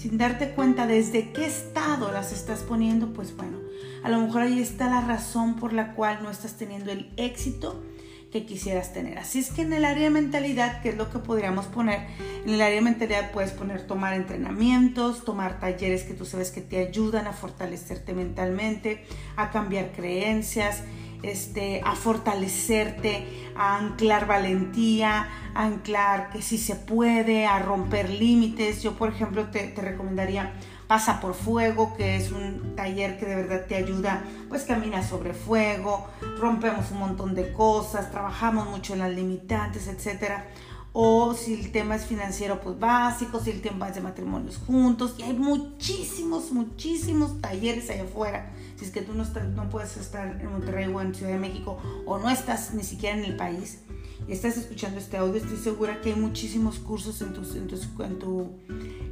sin 0.00 0.16
darte 0.16 0.52
cuenta 0.52 0.86
desde 0.86 1.30
qué 1.32 1.44
estado 1.44 2.10
las 2.10 2.32
estás 2.32 2.60
poniendo, 2.60 3.12
pues 3.12 3.36
bueno, 3.36 3.58
a 4.02 4.08
lo 4.08 4.18
mejor 4.18 4.40
ahí 4.40 4.58
está 4.58 4.88
la 4.88 5.02
razón 5.02 5.56
por 5.56 5.74
la 5.74 5.92
cual 5.92 6.20
no 6.22 6.30
estás 6.30 6.54
teniendo 6.56 6.90
el 6.90 7.12
éxito 7.18 7.84
que 8.32 8.46
quisieras 8.46 8.94
tener. 8.94 9.18
Así 9.18 9.40
es 9.40 9.50
que 9.50 9.60
en 9.60 9.74
el 9.74 9.84
área 9.84 10.04
de 10.04 10.10
mentalidad, 10.10 10.80
¿qué 10.80 10.90
es 10.90 10.96
lo 10.96 11.10
que 11.10 11.18
podríamos 11.18 11.66
poner? 11.66 12.06
En 12.46 12.54
el 12.54 12.62
área 12.62 12.76
de 12.76 12.80
mentalidad 12.80 13.30
puedes 13.30 13.50
poner 13.50 13.86
tomar 13.86 14.14
entrenamientos, 14.14 15.22
tomar 15.22 15.60
talleres 15.60 16.04
que 16.04 16.14
tú 16.14 16.24
sabes 16.24 16.50
que 16.50 16.62
te 16.62 16.78
ayudan 16.78 17.26
a 17.26 17.34
fortalecerte 17.34 18.14
mentalmente, 18.14 19.04
a 19.36 19.50
cambiar 19.50 19.92
creencias, 19.92 20.82
este, 21.22 21.80
a 21.84 21.94
fortalecerte, 21.94 23.26
a 23.56 23.76
anclar 23.78 24.26
valentía, 24.26 25.28
a 25.54 25.64
anclar 25.64 26.30
que 26.30 26.42
sí 26.42 26.58
se 26.58 26.76
puede, 26.76 27.46
a 27.46 27.58
romper 27.58 28.10
límites. 28.10 28.82
Yo, 28.82 28.94
por 28.96 29.10
ejemplo, 29.10 29.46
te, 29.50 29.68
te 29.68 29.82
recomendaría 29.82 30.52
Pasa 30.86 31.20
por 31.20 31.34
Fuego, 31.34 31.94
que 31.96 32.16
es 32.16 32.32
un 32.32 32.74
taller 32.74 33.16
que 33.16 33.24
de 33.24 33.36
verdad 33.36 33.66
te 33.68 33.76
ayuda, 33.76 34.24
pues 34.48 34.64
camina 34.64 35.04
sobre 35.06 35.34
fuego, 35.34 36.08
rompemos 36.40 36.90
un 36.90 36.98
montón 36.98 37.36
de 37.36 37.52
cosas, 37.52 38.10
trabajamos 38.10 38.68
mucho 38.68 38.94
en 38.94 38.98
las 38.98 39.12
limitantes, 39.12 39.86
etcétera 39.86 40.48
o 40.92 41.34
si 41.34 41.54
el 41.54 41.70
tema 41.70 41.94
es 41.94 42.04
financiero, 42.04 42.60
pues 42.60 42.78
básico, 42.78 43.38
si 43.40 43.50
el 43.50 43.60
tema 43.60 43.88
es 43.88 43.94
de 43.94 44.00
matrimonios 44.00 44.56
juntos, 44.66 45.14
y 45.18 45.22
hay 45.22 45.34
muchísimos, 45.34 46.50
muchísimos 46.50 47.40
talleres 47.40 47.90
allá 47.90 48.04
afuera. 48.04 48.50
Si 48.80 48.86
es 48.86 48.92
que 48.92 49.02
tú 49.02 49.12
no, 49.12 49.24
no 49.24 49.68
puedes 49.68 49.98
estar 49.98 50.40
en 50.40 50.50
Monterrey 50.50 50.90
o 50.90 51.02
en 51.02 51.14
Ciudad 51.14 51.32
de 51.32 51.38
México, 51.38 51.76
o 52.06 52.18
no 52.18 52.30
estás 52.30 52.72
ni 52.72 52.82
siquiera 52.82 53.14
en 53.14 53.26
el 53.26 53.36
país, 53.36 53.80
estás 54.26 54.56
escuchando 54.56 54.98
este 54.98 55.18
audio, 55.18 55.36
estoy 55.36 55.58
segura 55.58 56.00
que 56.00 56.14
hay 56.14 56.18
muchísimos 56.18 56.78
cursos 56.78 57.20
en 57.20 57.34
tu, 57.34 57.42
en 57.42 57.66
tu, 57.66 58.02
en 58.02 58.18
tu, 58.18 58.50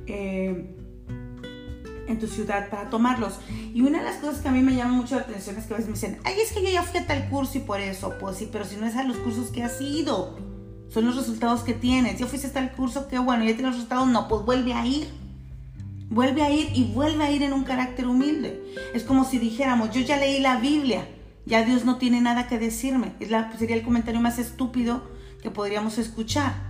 eh, 0.07 0.75
en 2.07 2.19
tu 2.19 2.27
ciudad 2.27 2.71
para 2.71 2.89
tomarlos. 2.89 3.41
Y 3.75 3.83
una 3.83 3.99
de 3.99 4.05
las 4.05 4.17
cosas 4.17 4.41
que 4.41 4.49
a 4.49 4.53
mí 4.53 4.63
me 4.63 4.75
llama 4.75 4.95
mucho 4.95 5.17
la 5.17 5.21
atención 5.21 5.59
es 5.59 5.67
que 5.67 5.75
a 5.75 5.77
veces 5.77 5.89
me 5.89 5.97
dicen, 5.97 6.19
ay, 6.25 6.37
es 6.43 6.51
que 6.51 6.63
yo 6.63 6.71
ya 6.71 6.83
fui 6.83 7.01
a 7.01 7.07
tal 7.07 7.29
curso 7.29 7.59
y 7.59 7.61
por 7.61 7.79
eso, 7.79 8.15
pues 8.19 8.39
sí, 8.39 8.49
pero 8.51 8.65
si 8.65 8.77
no 8.77 8.87
es 8.87 8.97
a 8.97 9.05
los 9.05 9.19
cursos 9.19 9.51
que 9.51 9.63
has 9.63 9.79
ido 9.83 10.35
son 10.89 11.05
los 11.05 11.17
resultados 11.17 11.61
que 11.61 11.75
tienes. 11.75 12.19
Ya 12.19 12.27
fuiste 12.27 12.47
hasta 12.47 12.61
el 12.61 12.73
curso, 12.73 13.07
qué 13.09 13.19
bueno, 13.19 13.45
ya 13.45 13.55
tienes 13.55 13.67
los 13.67 13.75
resultados, 13.75 14.09
no, 14.09 14.29
pues 14.29 14.47
vuelve 14.47 14.73
a 14.73 14.87
ir. 14.87 15.28
Vuelve 16.11 16.43
a 16.43 16.51
ir 16.51 16.71
y 16.75 16.85
vuelve 16.85 17.25
a 17.25 17.31
ir 17.31 17.43
en 17.43 17.53
un 17.53 17.65
carácter 17.65 18.07
humilde. 18.07 18.63
Es 18.95 19.05
como 19.05 19.25
si 19.25 19.39
dijéramos, 19.39 19.91
yo 19.91 20.01
ya 20.01 20.17
leí 20.17 20.41
la 20.41 20.57
Biblia, 20.57 21.07
ya 21.45 21.65
Dios 21.65 21.85
no 21.85 21.99
tiene 21.99 22.21
nada 22.21 22.49
que 22.49 22.59
decirme. 22.59 23.13
Es 23.21 23.31
la, 23.31 23.53
sería 23.59 23.77
el 23.77 23.83
comentario 23.83 24.21
más 24.21 24.39
estúpido 24.39 25.03
que 25.43 25.51
podríamos 25.51 25.99
escuchar. 25.99 26.69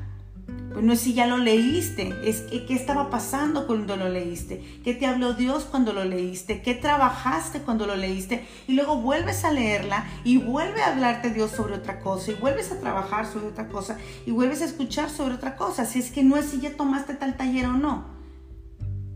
Pues 0.73 0.85
no 0.85 0.93
es 0.93 1.01
si 1.01 1.15
ya 1.15 1.27
lo 1.27 1.39
leíste, 1.39 2.15
es 2.25 2.43
qué 2.43 2.75
estaba 2.75 3.11
pasando 3.11 3.67
cuando 3.67 3.97
lo 3.97 4.09
leíste, 4.09 4.81
qué 4.85 4.95
te 4.95 5.07
habló 5.07 5.33
Dios 5.33 5.65
cuando 5.65 5.93
lo 5.93 6.05
leíste, 6.05 6.63
qué 6.63 6.75
trabajaste 6.75 7.61
cuando 7.61 7.87
lo 7.87 7.97
leíste 7.97 8.47
y 8.67 8.75
luego 8.75 9.01
vuelves 9.01 9.45
a 9.45 9.51
leerla 9.51 10.07
y 10.25 10.37
vuelve 10.37 10.83
a 10.83 10.93
hablarte 10.93 11.31
Dios 11.31 11.53
sobre 11.53 11.75
otra 11.75 12.01
cosa 12.01 12.33
y 12.33 12.35
vuelves 12.35 12.71
a 12.71 12.81
trabajar 12.81 13.27
sobre 13.27 13.49
otra 13.49 13.69
cosa 13.69 13.99
y 14.27 14.31
vuelves 14.31 14.61
a 14.63 14.67
escuchar 14.67 15.11
sobre 15.11 15.35
otra 15.35 15.57
cosa. 15.57 15.85
Si 15.87 15.99
es 15.99 16.11
que 16.11 16.23
no 16.23 16.37
es 16.37 16.47
si 16.47 16.61
ya 16.61 16.77
tomaste 16.77 17.15
tal 17.15 17.37
taller 17.37 17.67
o 17.67 17.73
no. 17.73 18.18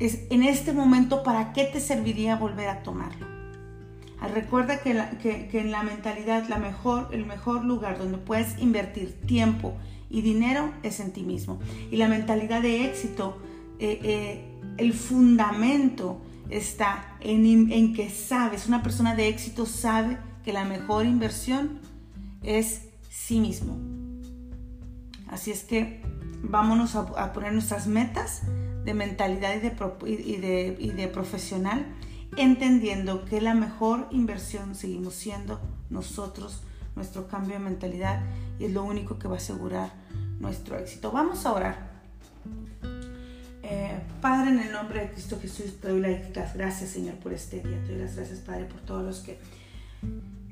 Es 0.05 0.21
en 0.31 0.43
este 0.43 0.73
momento 0.73 1.23
para 1.23 1.53
qué 1.53 1.65
te 1.65 1.81
serviría 1.81 2.37
volver 2.37 2.69
a 2.69 2.83
tomarlo. 2.83 3.27
Ah, 4.21 4.29
recuerda 4.29 4.81
que, 4.81 5.49
que 5.51 5.61
en 5.61 5.71
la 5.71 5.83
mentalidad 5.83 6.49
la 6.49 6.59
mejor, 6.59 7.09
el 7.13 7.27
mejor 7.27 7.65
lugar 7.65 7.99
donde 7.99 8.19
puedes 8.19 8.59
invertir 8.59 9.21
tiempo, 9.27 9.75
y 10.13 10.21
dinero 10.21 10.71
es 10.83 11.01
en 11.01 11.13
ti 11.13 11.23
mismo. 11.23 11.59
Y 11.91 11.97
la 11.97 12.07
mentalidad 12.07 12.61
de 12.61 12.85
éxito, 12.85 13.39
eh, 13.79 13.99
eh, 14.03 14.45
el 14.77 14.93
fundamento 14.93 16.21
está 16.51 17.17
en, 17.21 17.73
en 17.73 17.95
que 17.95 18.11
sabes, 18.11 18.69
una 18.69 18.83
persona 18.83 19.15
de 19.15 19.29
éxito 19.29 19.65
sabe 19.65 20.19
que 20.45 20.53
la 20.53 20.65
mejor 20.65 21.07
inversión 21.07 21.81
es 22.43 22.89
sí 23.09 23.41
mismo. 23.41 23.79
Así 25.29 25.51
es 25.51 25.65
que 25.65 26.03
vámonos 26.43 26.95
a, 26.95 27.33
poner 27.33 27.55
nuestras 27.55 27.87
metas 27.87 28.43
de 28.85 28.95
mentalidad 28.95 29.55
y 29.55 30.37
de, 30.37 30.77
y 30.79 30.91
de 30.91 31.09
profesional, 31.09 31.87
entendiendo 32.37 33.25
que 33.25 33.41
la 33.41 33.55
mejor 33.55 34.09
inversión 34.11 34.75
seguimos 34.75 35.15
siendo 35.15 35.61
nosotros, 35.91 36.63
nuestro 36.97 37.29
cambio 37.29 37.55
de 37.55 37.61
mentalidad, 37.61 38.23
y 38.59 38.65
es 38.65 38.73
lo 38.73 38.85
único 38.85 39.19
que 39.19 39.29
va 39.29 39.35
a 39.35 39.39
asegurar 39.39 39.93
nuestro 40.41 40.79
éxito. 40.79 41.13
Vamos 41.13 41.47
a 41.47 41.53
orar. 41.53 41.93
Eh, 43.63 44.01
Padre, 44.21 44.51
en 44.51 44.61
el 44.61 44.73
nombre 44.73 45.01
de 45.01 45.11
Cristo 45.13 45.39
Jesús, 45.41 45.81
te 45.81 45.89
doy 45.89 46.01
las 46.01 46.55
gracias, 46.55 46.91
Señor, 46.91 47.15
por 47.17 47.33
este 47.33 47.61
día. 47.61 47.83
Te 47.85 47.93
doy 47.93 48.03
las 48.03 48.17
gracias, 48.17 48.41
Padre, 48.41 48.65
por 48.65 48.81
todos 48.81 49.05
los 49.05 49.21
que 49.21 49.39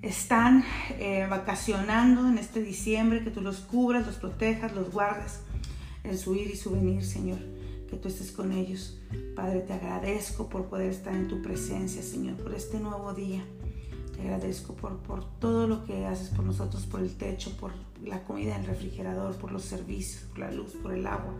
están 0.02 0.64
eh, 0.98 1.26
vacacionando 1.28 2.26
en 2.28 2.38
este 2.38 2.62
diciembre, 2.62 3.22
que 3.22 3.30
tú 3.30 3.42
los 3.42 3.58
cubras, 3.58 4.06
los 4.06 4.16
protejas, 4.16 4.72
los 4.72 4.90
guardes 4.90 5.40
en 6.04 6.16
su 6.16 6.34
ir 6.34 6.50
y 6.50 6.56
su 6.56 6.70
venir, 6.70 7.04
Señor. 7.04 7.38
Que 7.90 7.96
tú 7.96 8.06
estés 8.06 8.30
con 8.30 8.52
ellos. 8.52 9.00
Padre, 9.34 9.60
te 9.60 9.72
agradezco 9.72 10.48
por 10.48 10.66
poder 10.66 10.90
estar 10.90 11.12
en 11.12 11.26
tu 11.26 11.42
presencia, 11.42 12.02
Señor, 12.02 12.36
por 12.36 12.54
este 12.54 12.78
nuevo 12.78 13.12
día. 13.14 13.44
Te 14.14 14.20
agradezco 14.20 14.74
por, 14.74 14.98
por 14.98 15.24
todo 15.40 15.66
lo 15.66 15.84
que 15.84 16.06
haces 16.06 16.28
por 16.28 16.44
nosotros, 16.44 16.86
por 16.86 17.00
el 17.00 17.16
techo, 17.16 17.56
por 17.58 17.72
la 18.04 18.22
comida 18.22 18.54
en 18.54 18.60
el 18.60 18.66
refrigerador, 18.68 19.34
por 19.36 19.50
los 19.50 19.62
servicios, 19.62 20.22
por 20.24 20.38
la 20.38 20.52
luz, 20.52 20.72
por 20.80 20.92
el 20.92 21.04
agua, 21.04 21.34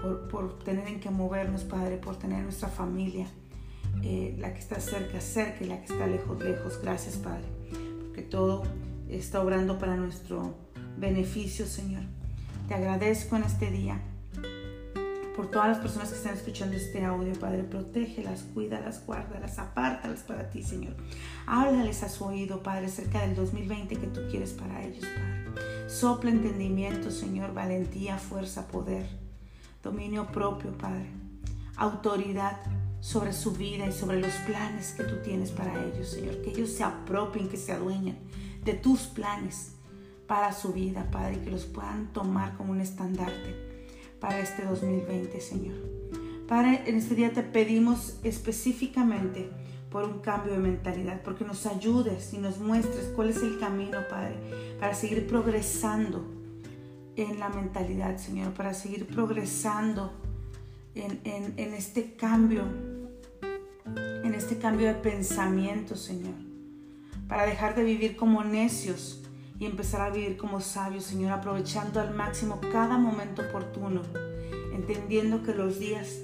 por, 0.00 0.28
por 0.28 0.58
tener 0.60 0.88
en 0.88 1.00
que 1.00 1.10
movernos, 1.10 1.64
Padre, 1.64 1.98
por 1.98 2.16
tener 2.16 2.42
nuestra 2.42 2.68
familia, 2.68 3.26
eh, 4.02 4.34
la 4.38 4.54
que 4.54 4.60
está 4.60 4.80
cerca, 4.80 5.20
cerca 5.20 5.64
y 5.64 5.68
la 5.68 5.80
que 5.80 5.92
está 5.92 6.06
lejos, 6.06 6.42
lejos. 6.42 6.80
Gracias, 6.82 7.16
Padre, 7.16 7.44
porque 8.00 8.22
todo 8.22 8.62
está 9.08 9.42
obrando 9.42 9.78
para 9.78 9.96
nuestro 9.96 10.54
beneficio, 10.96 11.66
Señor. 11.66 12.04
Te 12.68 12.74
agradezco 12.74 13.36
en 13.36 13.42
este 13.42 13.70
día 13.70 14.00
por 15.34 15.50
todas 15.50 15.68
las 15.68 15.78
personas 15.78 16.10
que 16.10 16.16
están 16.16 16.34
escuchando 16.34 16.76
este 16.76 17.04
audio, 17.04 17.32
Padre. 17.34 17.64
Protégelas, 17.64 18.42
cuídalas, 18.54 19.04
guárdalas, 19.04 19.58
apártalas 19.58 20.20
para 20.20 20.48
ti, 20.48 20.62
Señor. 20.62 20.94
Háblales 21.46 22.02
a 22.02 22.08
su 22.08 22.24
oído, 22.24 22.62
Padre, 22.62 22.88
cerca 22.88 23.20
del 23.20 23.34
2020 23.34 23.96
que 23.96 24.06
tú 24.06 24.20
quieres 24.30 24.52
para 24.52 24.84
ellos, 24.84 25.04
Padre. 25.04 25.88
Sopla 25.88 26.30
entendimiento, 26.30 27.10
Señor, 27.10 27.52
valentía, 27.52 28.16
fuerza, 28.16 28.68
poder, 28.68 29.08
dominio 29.82 30.26
propio, 30.28 30.76
Padre. 30.78 31.10
Autoridad 31.76 32.60
sobre 33.00 33.32
su 33.32 33.52
vida 33.52 33.86
y 33.86 33.92
sobre 33.92 34.20
los 34.20 34.32
planes 34.46 34.92
que 34.92 35.02
tú 35.02 35.16
tienes 35.22 35.50
para 35.50 35.84
ellos, 35.84 36.10
Señor. 36.10 36.42
Que 36.42 36.50
ellos 36.50 36.70
se 36.70 36.84
apropien, 36.84 37.48
que 37.48 37.56
se 37.56 37.72
adueñen 37.72 38.18
de 38.64 38.74
tus 38.74 39.00
planes 39.00 39.72
para 40.28 40.52
su 40.52 40.72
vida, 40.72 41.08
Padre, 41.10 41.34
y 41.34 41.44
que 41.44 41.50
los 41.50 41.64
puedan 41.64 42.12
tomar 42.12 42.56
como 42.56 42.72
un 42.72 42.80
estandarte 42.80 43.63
para 44.24 44.40
este 44.40 44.64
2020, 44.64 45.38
Señor. 45.38 45.74
Padre, 46.48 46.82
en 46.86 46.96
este 46.96 47.14
día 47.14 47.34
te 47.34 47.42
pedimos 47.42 48.18
específicamente 48.22 49.50
por 49.90 50.04
un 50.04 50.20
cambio 50.20 50.54
de 50.54 50.60
mentalidad, 50.60 51.20
porque 51.20 51.44
nos 51.44 51.66
ayudes 51.66 52.32
y 52.32 52.38
nos 52.38 52.58
muestres 52.58 53.12
cuál 53.14 53.28
es 53.28 53.42
el 53.42 53.58
camino, 53.60 53.98
Padre, 54.08 54.36
para 54.80 54.94
seguir 54.94 55.26
progresando 55.26 56.24
en 57.16 57.38
la 57.38 57.50
mentalidad, 57.50 58.16
Señor, 58.16 58.54
para 58.54 58.72
seguir 58.72 59.06
progresando 59.06 60.10
en, 60.94 61.20
en 61.24 61.74
este 61.74 62.14
cambio, 62.14 62.64
en 63.84 64.32
este 64.34 64.56
cambio 64.56 64.86
de 64.86 64.94
pensamiento, 64.94 65.96
Señor, 65.96 66.32
para 67.28 67.44
dejar 67.44 67.74
de 67.74 67.84
vivir 67.84 68.16
como 68.16 68.42
necios 68.42 69.23
y 69.58 69.66
empezar 69.66 70.00
a 70.00 70.10
vivir 70.10 70.36
como 70.36 70.60
sabios, 70.60 71.04
Señor, 71.04 71.32
aprovechando 71.32 72.00
al 72.00 72.14
máximo 72.14 72.60
cada 72.72 72.98
momento 72.98 73.42
oportuno, 73.42 74.02
entendiendo 74.72 75.42
que 75.42 75.54
los 75.54 75.78
días 75.78 76.18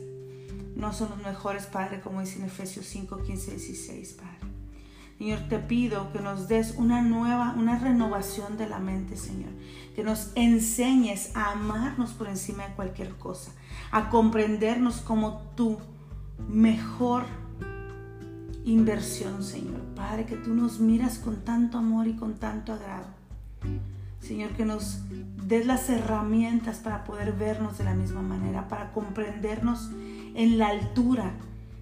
no 0.75 0.93
son 0.93 1.11
los 1.11 1.19
mejores, 1.19 1.66
Padre, 1.66 2.01
como 2.01 2.21
dice 2.21 2.38
en 2.38 2.47
Efesios 2.47 2.87
5, 2.87 3.23
15, 3.23 3.51
16, 3.53 4.12
Padre. 4.14 4.51
Señor, 5.19 5.40
te 5.51 5.59
pido 5.59 6.11
que 6.12 6.21
nos 6.21 6.49
des 6.49 6.75
una 6.79 7.03
nueva, 7.03 7.55
una 7.55 7.79
renovación 7.79 8.57
de 8.57 8.66
la 8.66 8.79
mente, 8.79 9.19
Señor. 9.19 9.51
Que 9.95 10.03
nos 10.03 10.33
enseñes 10.35 11.37
a 11.37 11.53
amarnos 11.53 12.12
por 12.12 12.27
encima 12.27 12.66
de 12.66 12.75
cualquier 12.75 13.16
cosa, 13.16 13.53
a 13.90 14.09
comprendernos 14.09 15.03
como 15.03 15.43
tu 15.57 15.77
mejor 16.49 17.25
inversión, 18.64 19.43
Señor. 19.43 19.83
Padre, 19.95 20.25
que 20.25 20.37
tú 20.37 20.55
nos 20.55 20.81
miras 20.81 21.19
con 21.19 21.45
tanto 21.45 21.77
amor 21.77 22.09
y 22.09 22.16
con 22.16 22.37
tanto 22.37 22.73
agrado. 22.73 23.19
Señor, 24.20 24.51
que 24.51 24.64
nos 24.64 25.01
des 25.46 25.66
las 25.66 25.88
herramientas 25.88 26.79
para 26.79 27.05
poder 27.05 27.33
vernos 27.33 27.79
de 27.79 27.85
la 27.85 27.94
misma 27.94 28.23
manera, 28.23 28.68
para 28.68 28.92
comprendernos 28.92 29.90
en 30.35 30.59
la 30.59 30.68
altura 30.68 31.33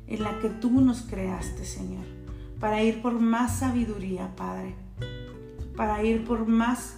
en 0.07 0.23
la 0.23 0.39
que 0.41 0.49
tú 0.49 0.81
nos 0.81 1.03
creaste, 1.03 1.65
Señor, 1.65 2.05
para 2.61 2.83
ir 2.83 3.03
por 3.03 3.21
más 3.21 3.59
sabiduría, 3.59 4.35
Padre, 4.37 4.75
para 5.77 6.03
ir 6.03 6.25
por 6.25 6.47
más 6.47 6.95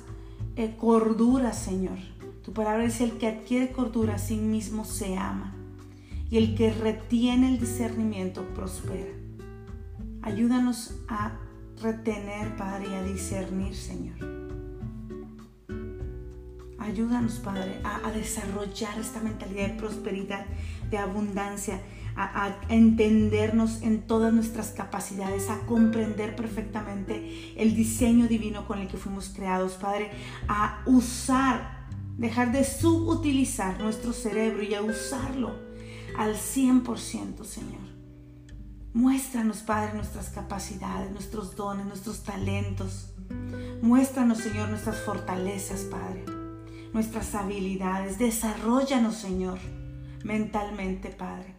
eh, 0.56 0.76
cordura, 0.78 1.52
Señor. 1.52 1.98
Tu 2.44 2.52
palabra 2.52 2.84
dice, 2.84 3.04
el 3.04 3.18
que 3.18 3.26
adquiere 3.26 3.72
cordura 3.72 4.14
a 4.14 4.18
sí 4.18 4.36
mismo 4.36 4.84
se 4.84 5.16
ama, 5.16 5.54
y 6.30 6.36
el 6.36 6.54
que 6.54 6.72
retiene 6.72 7.48
el 7.48 7.58
discernimiento 7.58 8.44
prospera. 8.54 9.12
Ayúdanos 10.22 10.94
a 11.08 11.32
retener, 11.82 12.56
Padre, 12.56 12.86
y 12.90 12.94
a 12.94 13.02
discernir, 13.02 13.74
Señor. 13.74 14.39
Ayúdanos, 16.80 17.34
Padre, 17.40 17.78
a, 17.84 18.10
desarrollar 18.10 18.98
esta 18.98 19.20
mentalidad 19.20 19.68
de 19.68 19.74
prosperidad, 19.74 20.46
de 20.90 20.96
abundancia, 20.96 21.82
a, 22.16 22.56
entendernos 22.70 23.82
en 23.82 24.00
todas 24.00 24.32
nuestras 24.32 24.70
capacidades, 24.70 25.50
a 25.50 25.58
comprender 25.66 26.34
perfectamente 26.34 27.52
el 27.56 27.76
diseño 27.76 28.28
divino 28.28 28.66
con 28.66 28.78
el 28.78 28.88
que 28.88 28.96
fuimos 28.96 29.28
creados, 29.28 29.74
Padre, 29.74 30.10
a 30.48 30.82
usar, 30.86 31.86
dejar 32.16 32.50
de 32.50 32.64
subutilizar 32.64 33.78
nuestro 33.78 34.14
cerebro 34.14 34.62
y 34.62 34.74
a 34.74 34.80
usarlo 34.80 35.54
al 36.16 36.34
100%, 36.34 37.44
Señor. 37.44 37.90
Muéstranos, 38.94 39.58
Padre, 39.58 39.94
nuestras 39.94 40.30
capacidades, 40.30 41.12
nuestros 41.12 41.54
dones, 41.56 41.84
nuestros 41.84 42.24
talentos. 42.24 43.12
Muéstranos, 43.82 44.38
Señor, 44.38 44.70
nuestras 44.70 44.96
fortalezas, 45.02 45.82
Padre 45.82 46.39
nuestras 46.92 47.34
habilidades. 47.34 48.18
Desarrollanos, 48.18 49.16
Señor, 49.16 49.58
mentalmente, 50.24 51.10
Padre. 51.10 51.54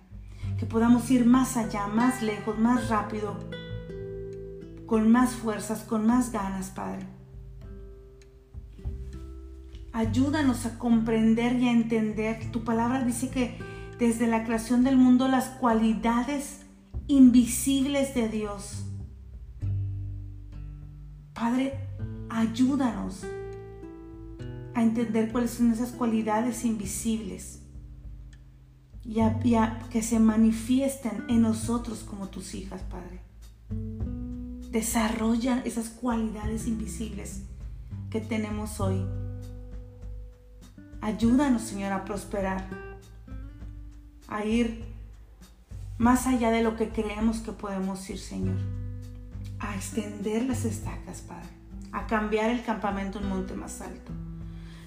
Que 0.57 0.65
podamos 0.65 1.09
ir 1.11 1.25
más 1.25 1.57
allá, 1.57 1.87
más 1.87 2.21
lejos, 2.21 2.57
más 2.59 2.89
rápido, 2.89 3.37
con 4.85 5.11
más 5.11 5.31
fuerzas, 5.31 5.83
con 5.83 6.05
más 6.05 6.31
ganas, 6.31 6.69
Padre. 6.69 7.05
Ayúdanos 9.93 10.65
a 10.65 10.77
comprender 10.77 11.55
y 11.55 11.67
a 11.67 11.71
entender. 11.71 12.51
Tu 12.51 12.63
palabra 12.63 13.03
dice 13.03 13.29
que 13.29 13.57
desde 13.99 14.27
la 14.27 14.45
creación 14.45 14.83
del 14.83 14.97
mundo 14.97 15.27
las 15.27 15.45
cualidades 15.49 16.61
invisibles 17.07 18.13
de 18.15 18.29
Dios. 18.29 18.85
Padre, 21.33 21.73
ayúdanos 22.29 23.25
a 24.73 24.81
entender 24.83 25.31
cuáles 25.31 25.51
son 25.51 25.71
esas 25.71 25.91
cualidades 25.91 26.65
invisibles 26.65 27.61
y 29.03 29.19
que 29.89 30.03
se 30.03 30.19
manifiesten 30.19 31.25
en 31.27 31.41
nosotros 31.41 32.03
como 32.03 32.29
tus 32.29 32.53
hijas, 32.53 32.81
Padre. 32.83 33.21
Desarrolla 34.69 35.61
esas 35.65 35.89
cualidades 35.89 36.67
invisibles 36.67 37.43
que 38.09 38.21
tenemos 38.21 38.79
hoy. 38.79 39.05
Ayúdanos, 41.01 41.63
Señor, 41.63 41.91
a 41.91 42.05
prosperar, 42.05 42.69
a 44.27 44.45
ir 44.45 44.85
más 45.97 46.27
allá 46.27 46.51
de 46.51 46.61
lo 46.63 46.75
que 46.75 46.89
creemos 46.89 47.39
que 47.39 47.51
podemos 47.51 48.07
ir, 48.09 48.19
Señor. 48.19 48.57
A 49.59 49.75
extender 49.75 50.43
las 50.43 50.63
estacas, 50.63 51.21
Padre. 51.21 51.49
A 51.91 52.07
cambiar 52.07 52.51
el 52.51 52.63
campamento 52.63 53.19
en 53.19 53.25
un 53.25 53.31
monte 53.31 53.55
más 53.55 53.81
alto 53.81 54.11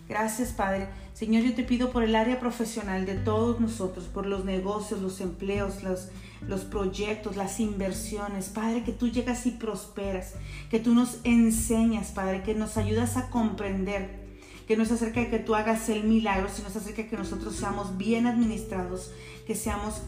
Gracias, 0.08 0.52
Padre. 0.52 0.88
Señor, 1.14 1.44
yo 1.44 1.54
te 1.54 1.64
pido 1.64 1.90
por 1.90 2.02
el 2.02 2.14
área 2.14 2.38
profesional 2.38 3.06
de 3.06 3.14
todos 3.14 3.58
nosotros, 3.58 4.04
por 4.06 4.26
los 4.26 4.44
negocios, 4.44 5.00
los 5.00 5.20
empleos, 5.20 5.82
los, 5.82 6.64
proyectos, 6.64 7.36
las 7.36 7.58
inversiones. 7.58 8.50
Padre, 8.50 8.82
que 8.84 8.92
tú 8.92 9.08
llegas 9.08 9.46
y 9.46 9.52
prosperas, 9.52 10.34
que 10.70 10.78
tú 10.78 10.94
nos 10.94 11.20
enseñas, 11.24 12.12
Padre, 12.12 12.42
que 12.42 12.54
nos 12.54 12.76
ayudas 12.76 13.16
a 13.16 13.30
comprender, 13.30 14.24
que 14.68 14.76
no 14.76 14.82
es 14.82 14.92
acerca 14.92 15.20
de 15.20 15.30
que 15.30 15.38
tú 15.38 15.54
hagas 15.54 15.88
el 15.88 16.04
milagro, 16.04 16.48
sino 16.52 16.68
es 16.68 16.76
acerca 16.76 17.02
de 17.02 17.08
que 17.08 17.16
nosotros 17.16 17.56
seamos 17.56 17.96
bien 17.96 18.26
administrados, 18.26 19.10
que 19.46 19.54
seamos, 19.54 20.02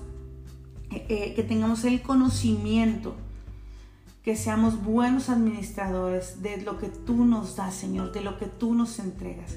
eh, 0.91 1.07
eh, 1.09 1.35
que 1.35 1.43
tengamos 1.43 1.85
el 1.85 2.03
conocimiento 2.03 3.17
que 4.23 4.35
seamos 4.35 4.83
buenos 4.83 5.29
administradores 5.29 6.43
de 6.43 6.61
lo 6.63 6.79
que 6.79 6.89
tú 6.89 7.25
nos 7.25 7.55
das, 7.55 7.77
Señor, 7.77 8.11
de 8.11 8.23
lo 8.23 8.39
que 8.39 8.47
tú 8.47 8.75
nos 8.75 8.99
entregas. 8.99 9.55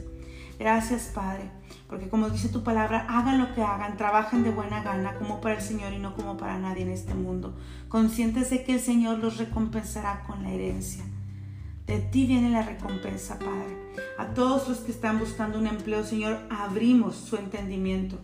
Gracias, 0.60 1.12
Padre, 1.16 1.50
porque 1.88 2.10
como 2.10 2.30
dice 2.30 2.50
tu 2.50 2.64
palabra, 2.64 3.06
hagan 3.08 3.40
lo 3.40 3.56
que 3.56 3.64
hagan, 3.64 3.96
trabajen 3.96 4.44
de 4.44 4.52
buena 4.52 4.84
gana 4.84 5.16
como 5.16 5.40
para 5.40 5.56
el 5.56 5.62
Señor 5.62 5.94
y 5.94 6.00
no 6.00 6.14
como 6.14 6.36
para 6.36 6.60
nadie 6.60 6.84
en 6.84 6.90
este 6.90 7.14
mundo, 7.14 7.56
conscientes 7.88 8.50
de 8.50 8.66
que 8.66 8.74
el 8.74 8.82
Señor 8.82 9.20
los 9.20 9.38
recompensará 9.38 10.24
con 10.28 10.44
la 10.44 10.52
herencia. 10.52 11.06
De 11.88 12.00
ti 12.00 12.28
viene 12.28 12.50
la 12.50 12.62
recompensa, 12.62 13.40
Padre. 13.40 13.78
A 14.18 14.34
todos 14.34 14.68
los 14.68 14.80
que 14.80 14.92
están 14.92 15.18
buscando 15.18 15.58
un 15.58 15.66
empleo, 15.66 16.04
Señor, 16.04 16.38
abrimos 16.50 17.16
su 17.16 17.38
entendimiento 17.38 18.20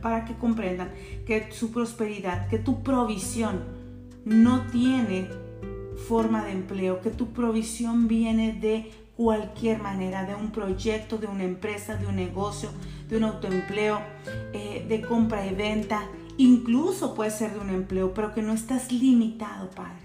para 0.00 0.24
que 0.24 0.34
comprendan 0.34 0.92
que 1.26 1.48
su 1.50 1.72
prosperidad, 1.72 2.46
que 2.48 2.58
tu 2.58 2.84
provisión 2.84 3.64
no 4.24 4.68
tiene 4.68 5.28
forma 6.06 6.44
de 6.44 6.52
empleo, 6.52 7.00
que 7.00 7.10
tu 7.10 7.32
provisión 7.32 8.06
viene 8.06 8.52
de 8.52 8.92
cualquier 9.22 9.80
manera, 9.80 10.24
de 10.24 10.34
un 10.34 10.50
proyecto, 10.50 11.16
de 11.16 11.28
una 11.28 11.44
empresa, 11.44 11.94
de 11.94 12.08
un 12.08 12.16
negocio, 12.16 12.70
de 13.08 13.18
un 13.18 13.22
autoempleo, 13.22 14.00
eh, 14.52 14.84
de 14.88 15.00
compra 15.00 15.46
y 15.46 15.54
venta, 15.54 16.02
incluso 16.38 17.14
puede 17.14 17.30
ser 17.30 17.52
de 17.52 17.60
un 17.60 17.70
empleo, 17.70 18.14
pero 18.14 18.34
que 18.34 18.42
no 18.42 18.52
estás 18.52 18.90
limitado, 18.90 19.70
Padre. 19.70 20.02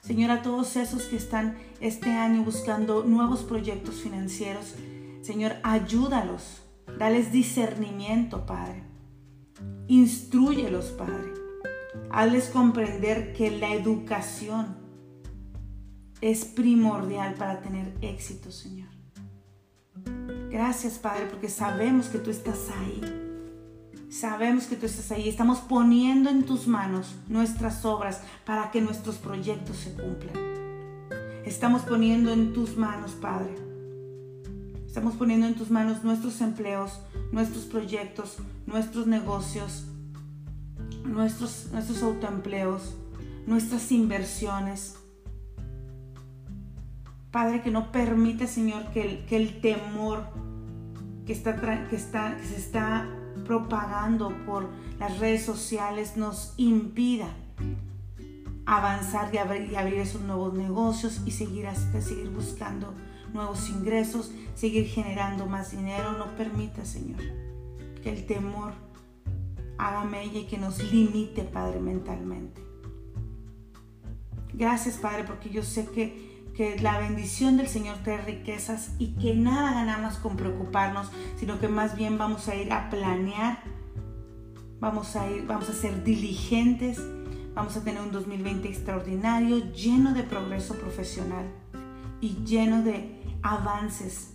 Señor, 0.00 0.30
a 0.30 0.42
todos 0.42 0.76
esos 0.76 1.06
que 1.06 1.16
están 1.16 1.56
este 1.80 2.12
año 2.12 2.44
buscando 2.44 3.02
nuevos 3.02 3.42
proyectos 3.42 3.96
financieros, 3.96 4.76
Señor, 5.22 5.56
ayúdalos, 5.64 6.62
dales 7.00 7.32
discernimiento, 7.32 8.46
Padre. 8.46 8.84
Instruyelos, 9.88 10.92
Padre. 10.92 11.32
Hazles 12.10 12.48
comprender 12.48 13.32
que 13.32 13.50
la 13.50 13.74
educación, 13.74 14.85
es 16.20 16.44
primordial 16.44 17.34
para 17.34 17.60
tener 17.60 17.92
éxito, 18.00 18.50
Señor. 18.50 18.88
Gracias, 20.50 20.98
Padre, 20.98 21.26
porque 21.26 21.48
sabemos 21.48 22.06
que 22.06 22.18
tú 22.18 22.30
estás 22.30 22.70
ahí. 22.70 23.00
Sabemos 24.08 24.64
que 24.66 24.76
tú 24.76 24.86
estás 24.86 25.10
ahí. 25.12 25.28
Estamos 25.28 25.58
poniendo 25.58 26.30
en 26.30 26.44
tus 26.44 26.66
manos 26.66 27.14
nuestras 27.28 27.84
obras 27.84 28.22
para 28.44 28.70
que 28.70 28.80
nuestros 28.80 29.16
proyectos 29.16 29.76
se 29.76 29.92
cumplan. 29.92 30.34
Estamos 31.44 31.82
poniendo 31.82 32.32
en 32.32 32.52
tus 32.52 32.76
manos, 32.76 33.12
Padre. 33.12 33.54
Estamos 34.86 35.14
poniendo 35.14 35.46
en 35.46 35.54
tus 35.54 35.70
manos 35.70 36.02
nuestros 36.04 36.40
empleos, 36.40 37.00
nuestros 37.30 37.64
proyectos, 37.64 38.36
nuestros 38.66 39.06
negocios, 39.06 39.84
nuestros, 41.04 41.68
nuestros 41.72 42.02
autoempleos, 42.02 42.94
nuestras 43.46 43.92
inversiones 43.92 44.96
Padre, 47.36 47.60
que 47.60 47.70
no 47.70 47.92
permite, 47.92 48.46
Señor, 48.46 48.92
que 48.92 49.26
el, 49.28 49.60
temor 49.60 50.24
que, 51.26 51.34
está, 51.34 51.86
que, 51.86 51.94
está, 51.94 52.34
se 52.42 52.56
está 52.56 53.10
propagando 53.44 54.32
por 54.46 54.70
las 54.98 55.18
redes 55.18 55.44
sociales 55.44 56.16
nos 56.16 56.54
impida 56.56 57.28
avanzar 58.64 59.34
y 59.34 59.36
abrir, 59.36 59.70
y 59.70 59.76
abrir, 59.76 59.98
esos 59.98 60.22
nuevos 60.22 60.54
negocios 60.54 61.20
y 61.26 61.32
seguir, 61.32 61.68
seguir 62.00 62.30
buscando 62.30 62.94
nuevos 63.34 63.68
ingresos, 63.68 64.32
seguir 64.54 64.86
generando 64.86 65.44
más 65.44 65.72
dinero. 65.72 66.12
No 66.12 66.34
permita, 66.38 66.86
Señor, 66.86 67.20
que 68.02 68.08
el 68.08 68.24
temor 68.24 68.72
haga 69.76 70.04
mella 70.04 70.38
y 70.38 70.46
que 70.46 70.56
nos 70.56 70.82
limite, 70.90 71.42
Padre, 71.42 71.80
mentalmente. 71.80 72.62
Gracias, 74.54 74.96
Padre, 74.96 75.24
porque 75.24 75.50
yo 75.50 75.62
sé 75.62 75.84
que 75.84 76.25
que 76.56 76.78
la 76.80 76.98
bendición 76.98 77.58
del 77.58 77.68
Señor 77.68 77.98
trae 78.02 78.22
riquezas 78.22 78.92
y 78.98 79.08
que 79.14 79.34
nada 79.34 79.74
ganamos 79.74 80.16
con 80.16 80.36
preocuparnos, 80.36 81.10
sino 81.36 81.60
que 81.60 81.68
más 81.68 81.96
bien 81.96 82.16
vamos 82.16 82.48
a 82.48 82.56
ir 82.56 82.72
a 82.72 82.88
planear, 82.88 83.58
vamos 84.80 85.16
a 85.16 85.30
ir, 85.30 85.46
vamos 85.46 85.68
a 85.68 85.74
ser 85.74 86.02
diligentes, 86.02 86.98
vamos 87.54 87.76
a 87.76 87.84
tener 87.84 88.00
un 88.00 88.10
2020 88.10 88.68
extraordinario, 88.68 89.70
lleno 89.72 90.14
de 90.14 90.22
progreso 90.22 90.74
profesional 90.76 91.44
y 92.22 92.42
lleno 92.44 92.82
de 92.82 93.20
avances 93.42 94.32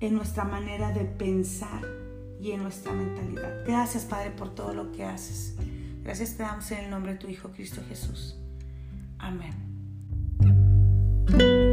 en 0.00 0.14
nuestra 0.14 0.44
manera 0.44 0.92
de 0.92 1.04
pensar 1.06 1.80
y 2.38 2.50
en 2.50 2.62
nuestra 2.62 2.92
mentalidad. 2.92 3.64
Gracias 3.66 4.04
Padre 4.04 4.30
por 4.30 4.54
todo 4.54 4.74
lo 4.74 4.92
que 4.92 5.04
haces. 5.04 5.56
Gracias 6.02 6.36
te 6.36 6.42
damos 6.42 6.70
en 6.70 6.84
el 6.84 6.90
nombre 6.90 7.12
de 7.12 7.18
tu 7.18 7.28
Hijo 7.28 7.50
Cristo 7.50 7.80
Jesús. 7.88 8.36
Amén. 9.18 9.69
Thank 11.30 11.42
you. 11.42 11.69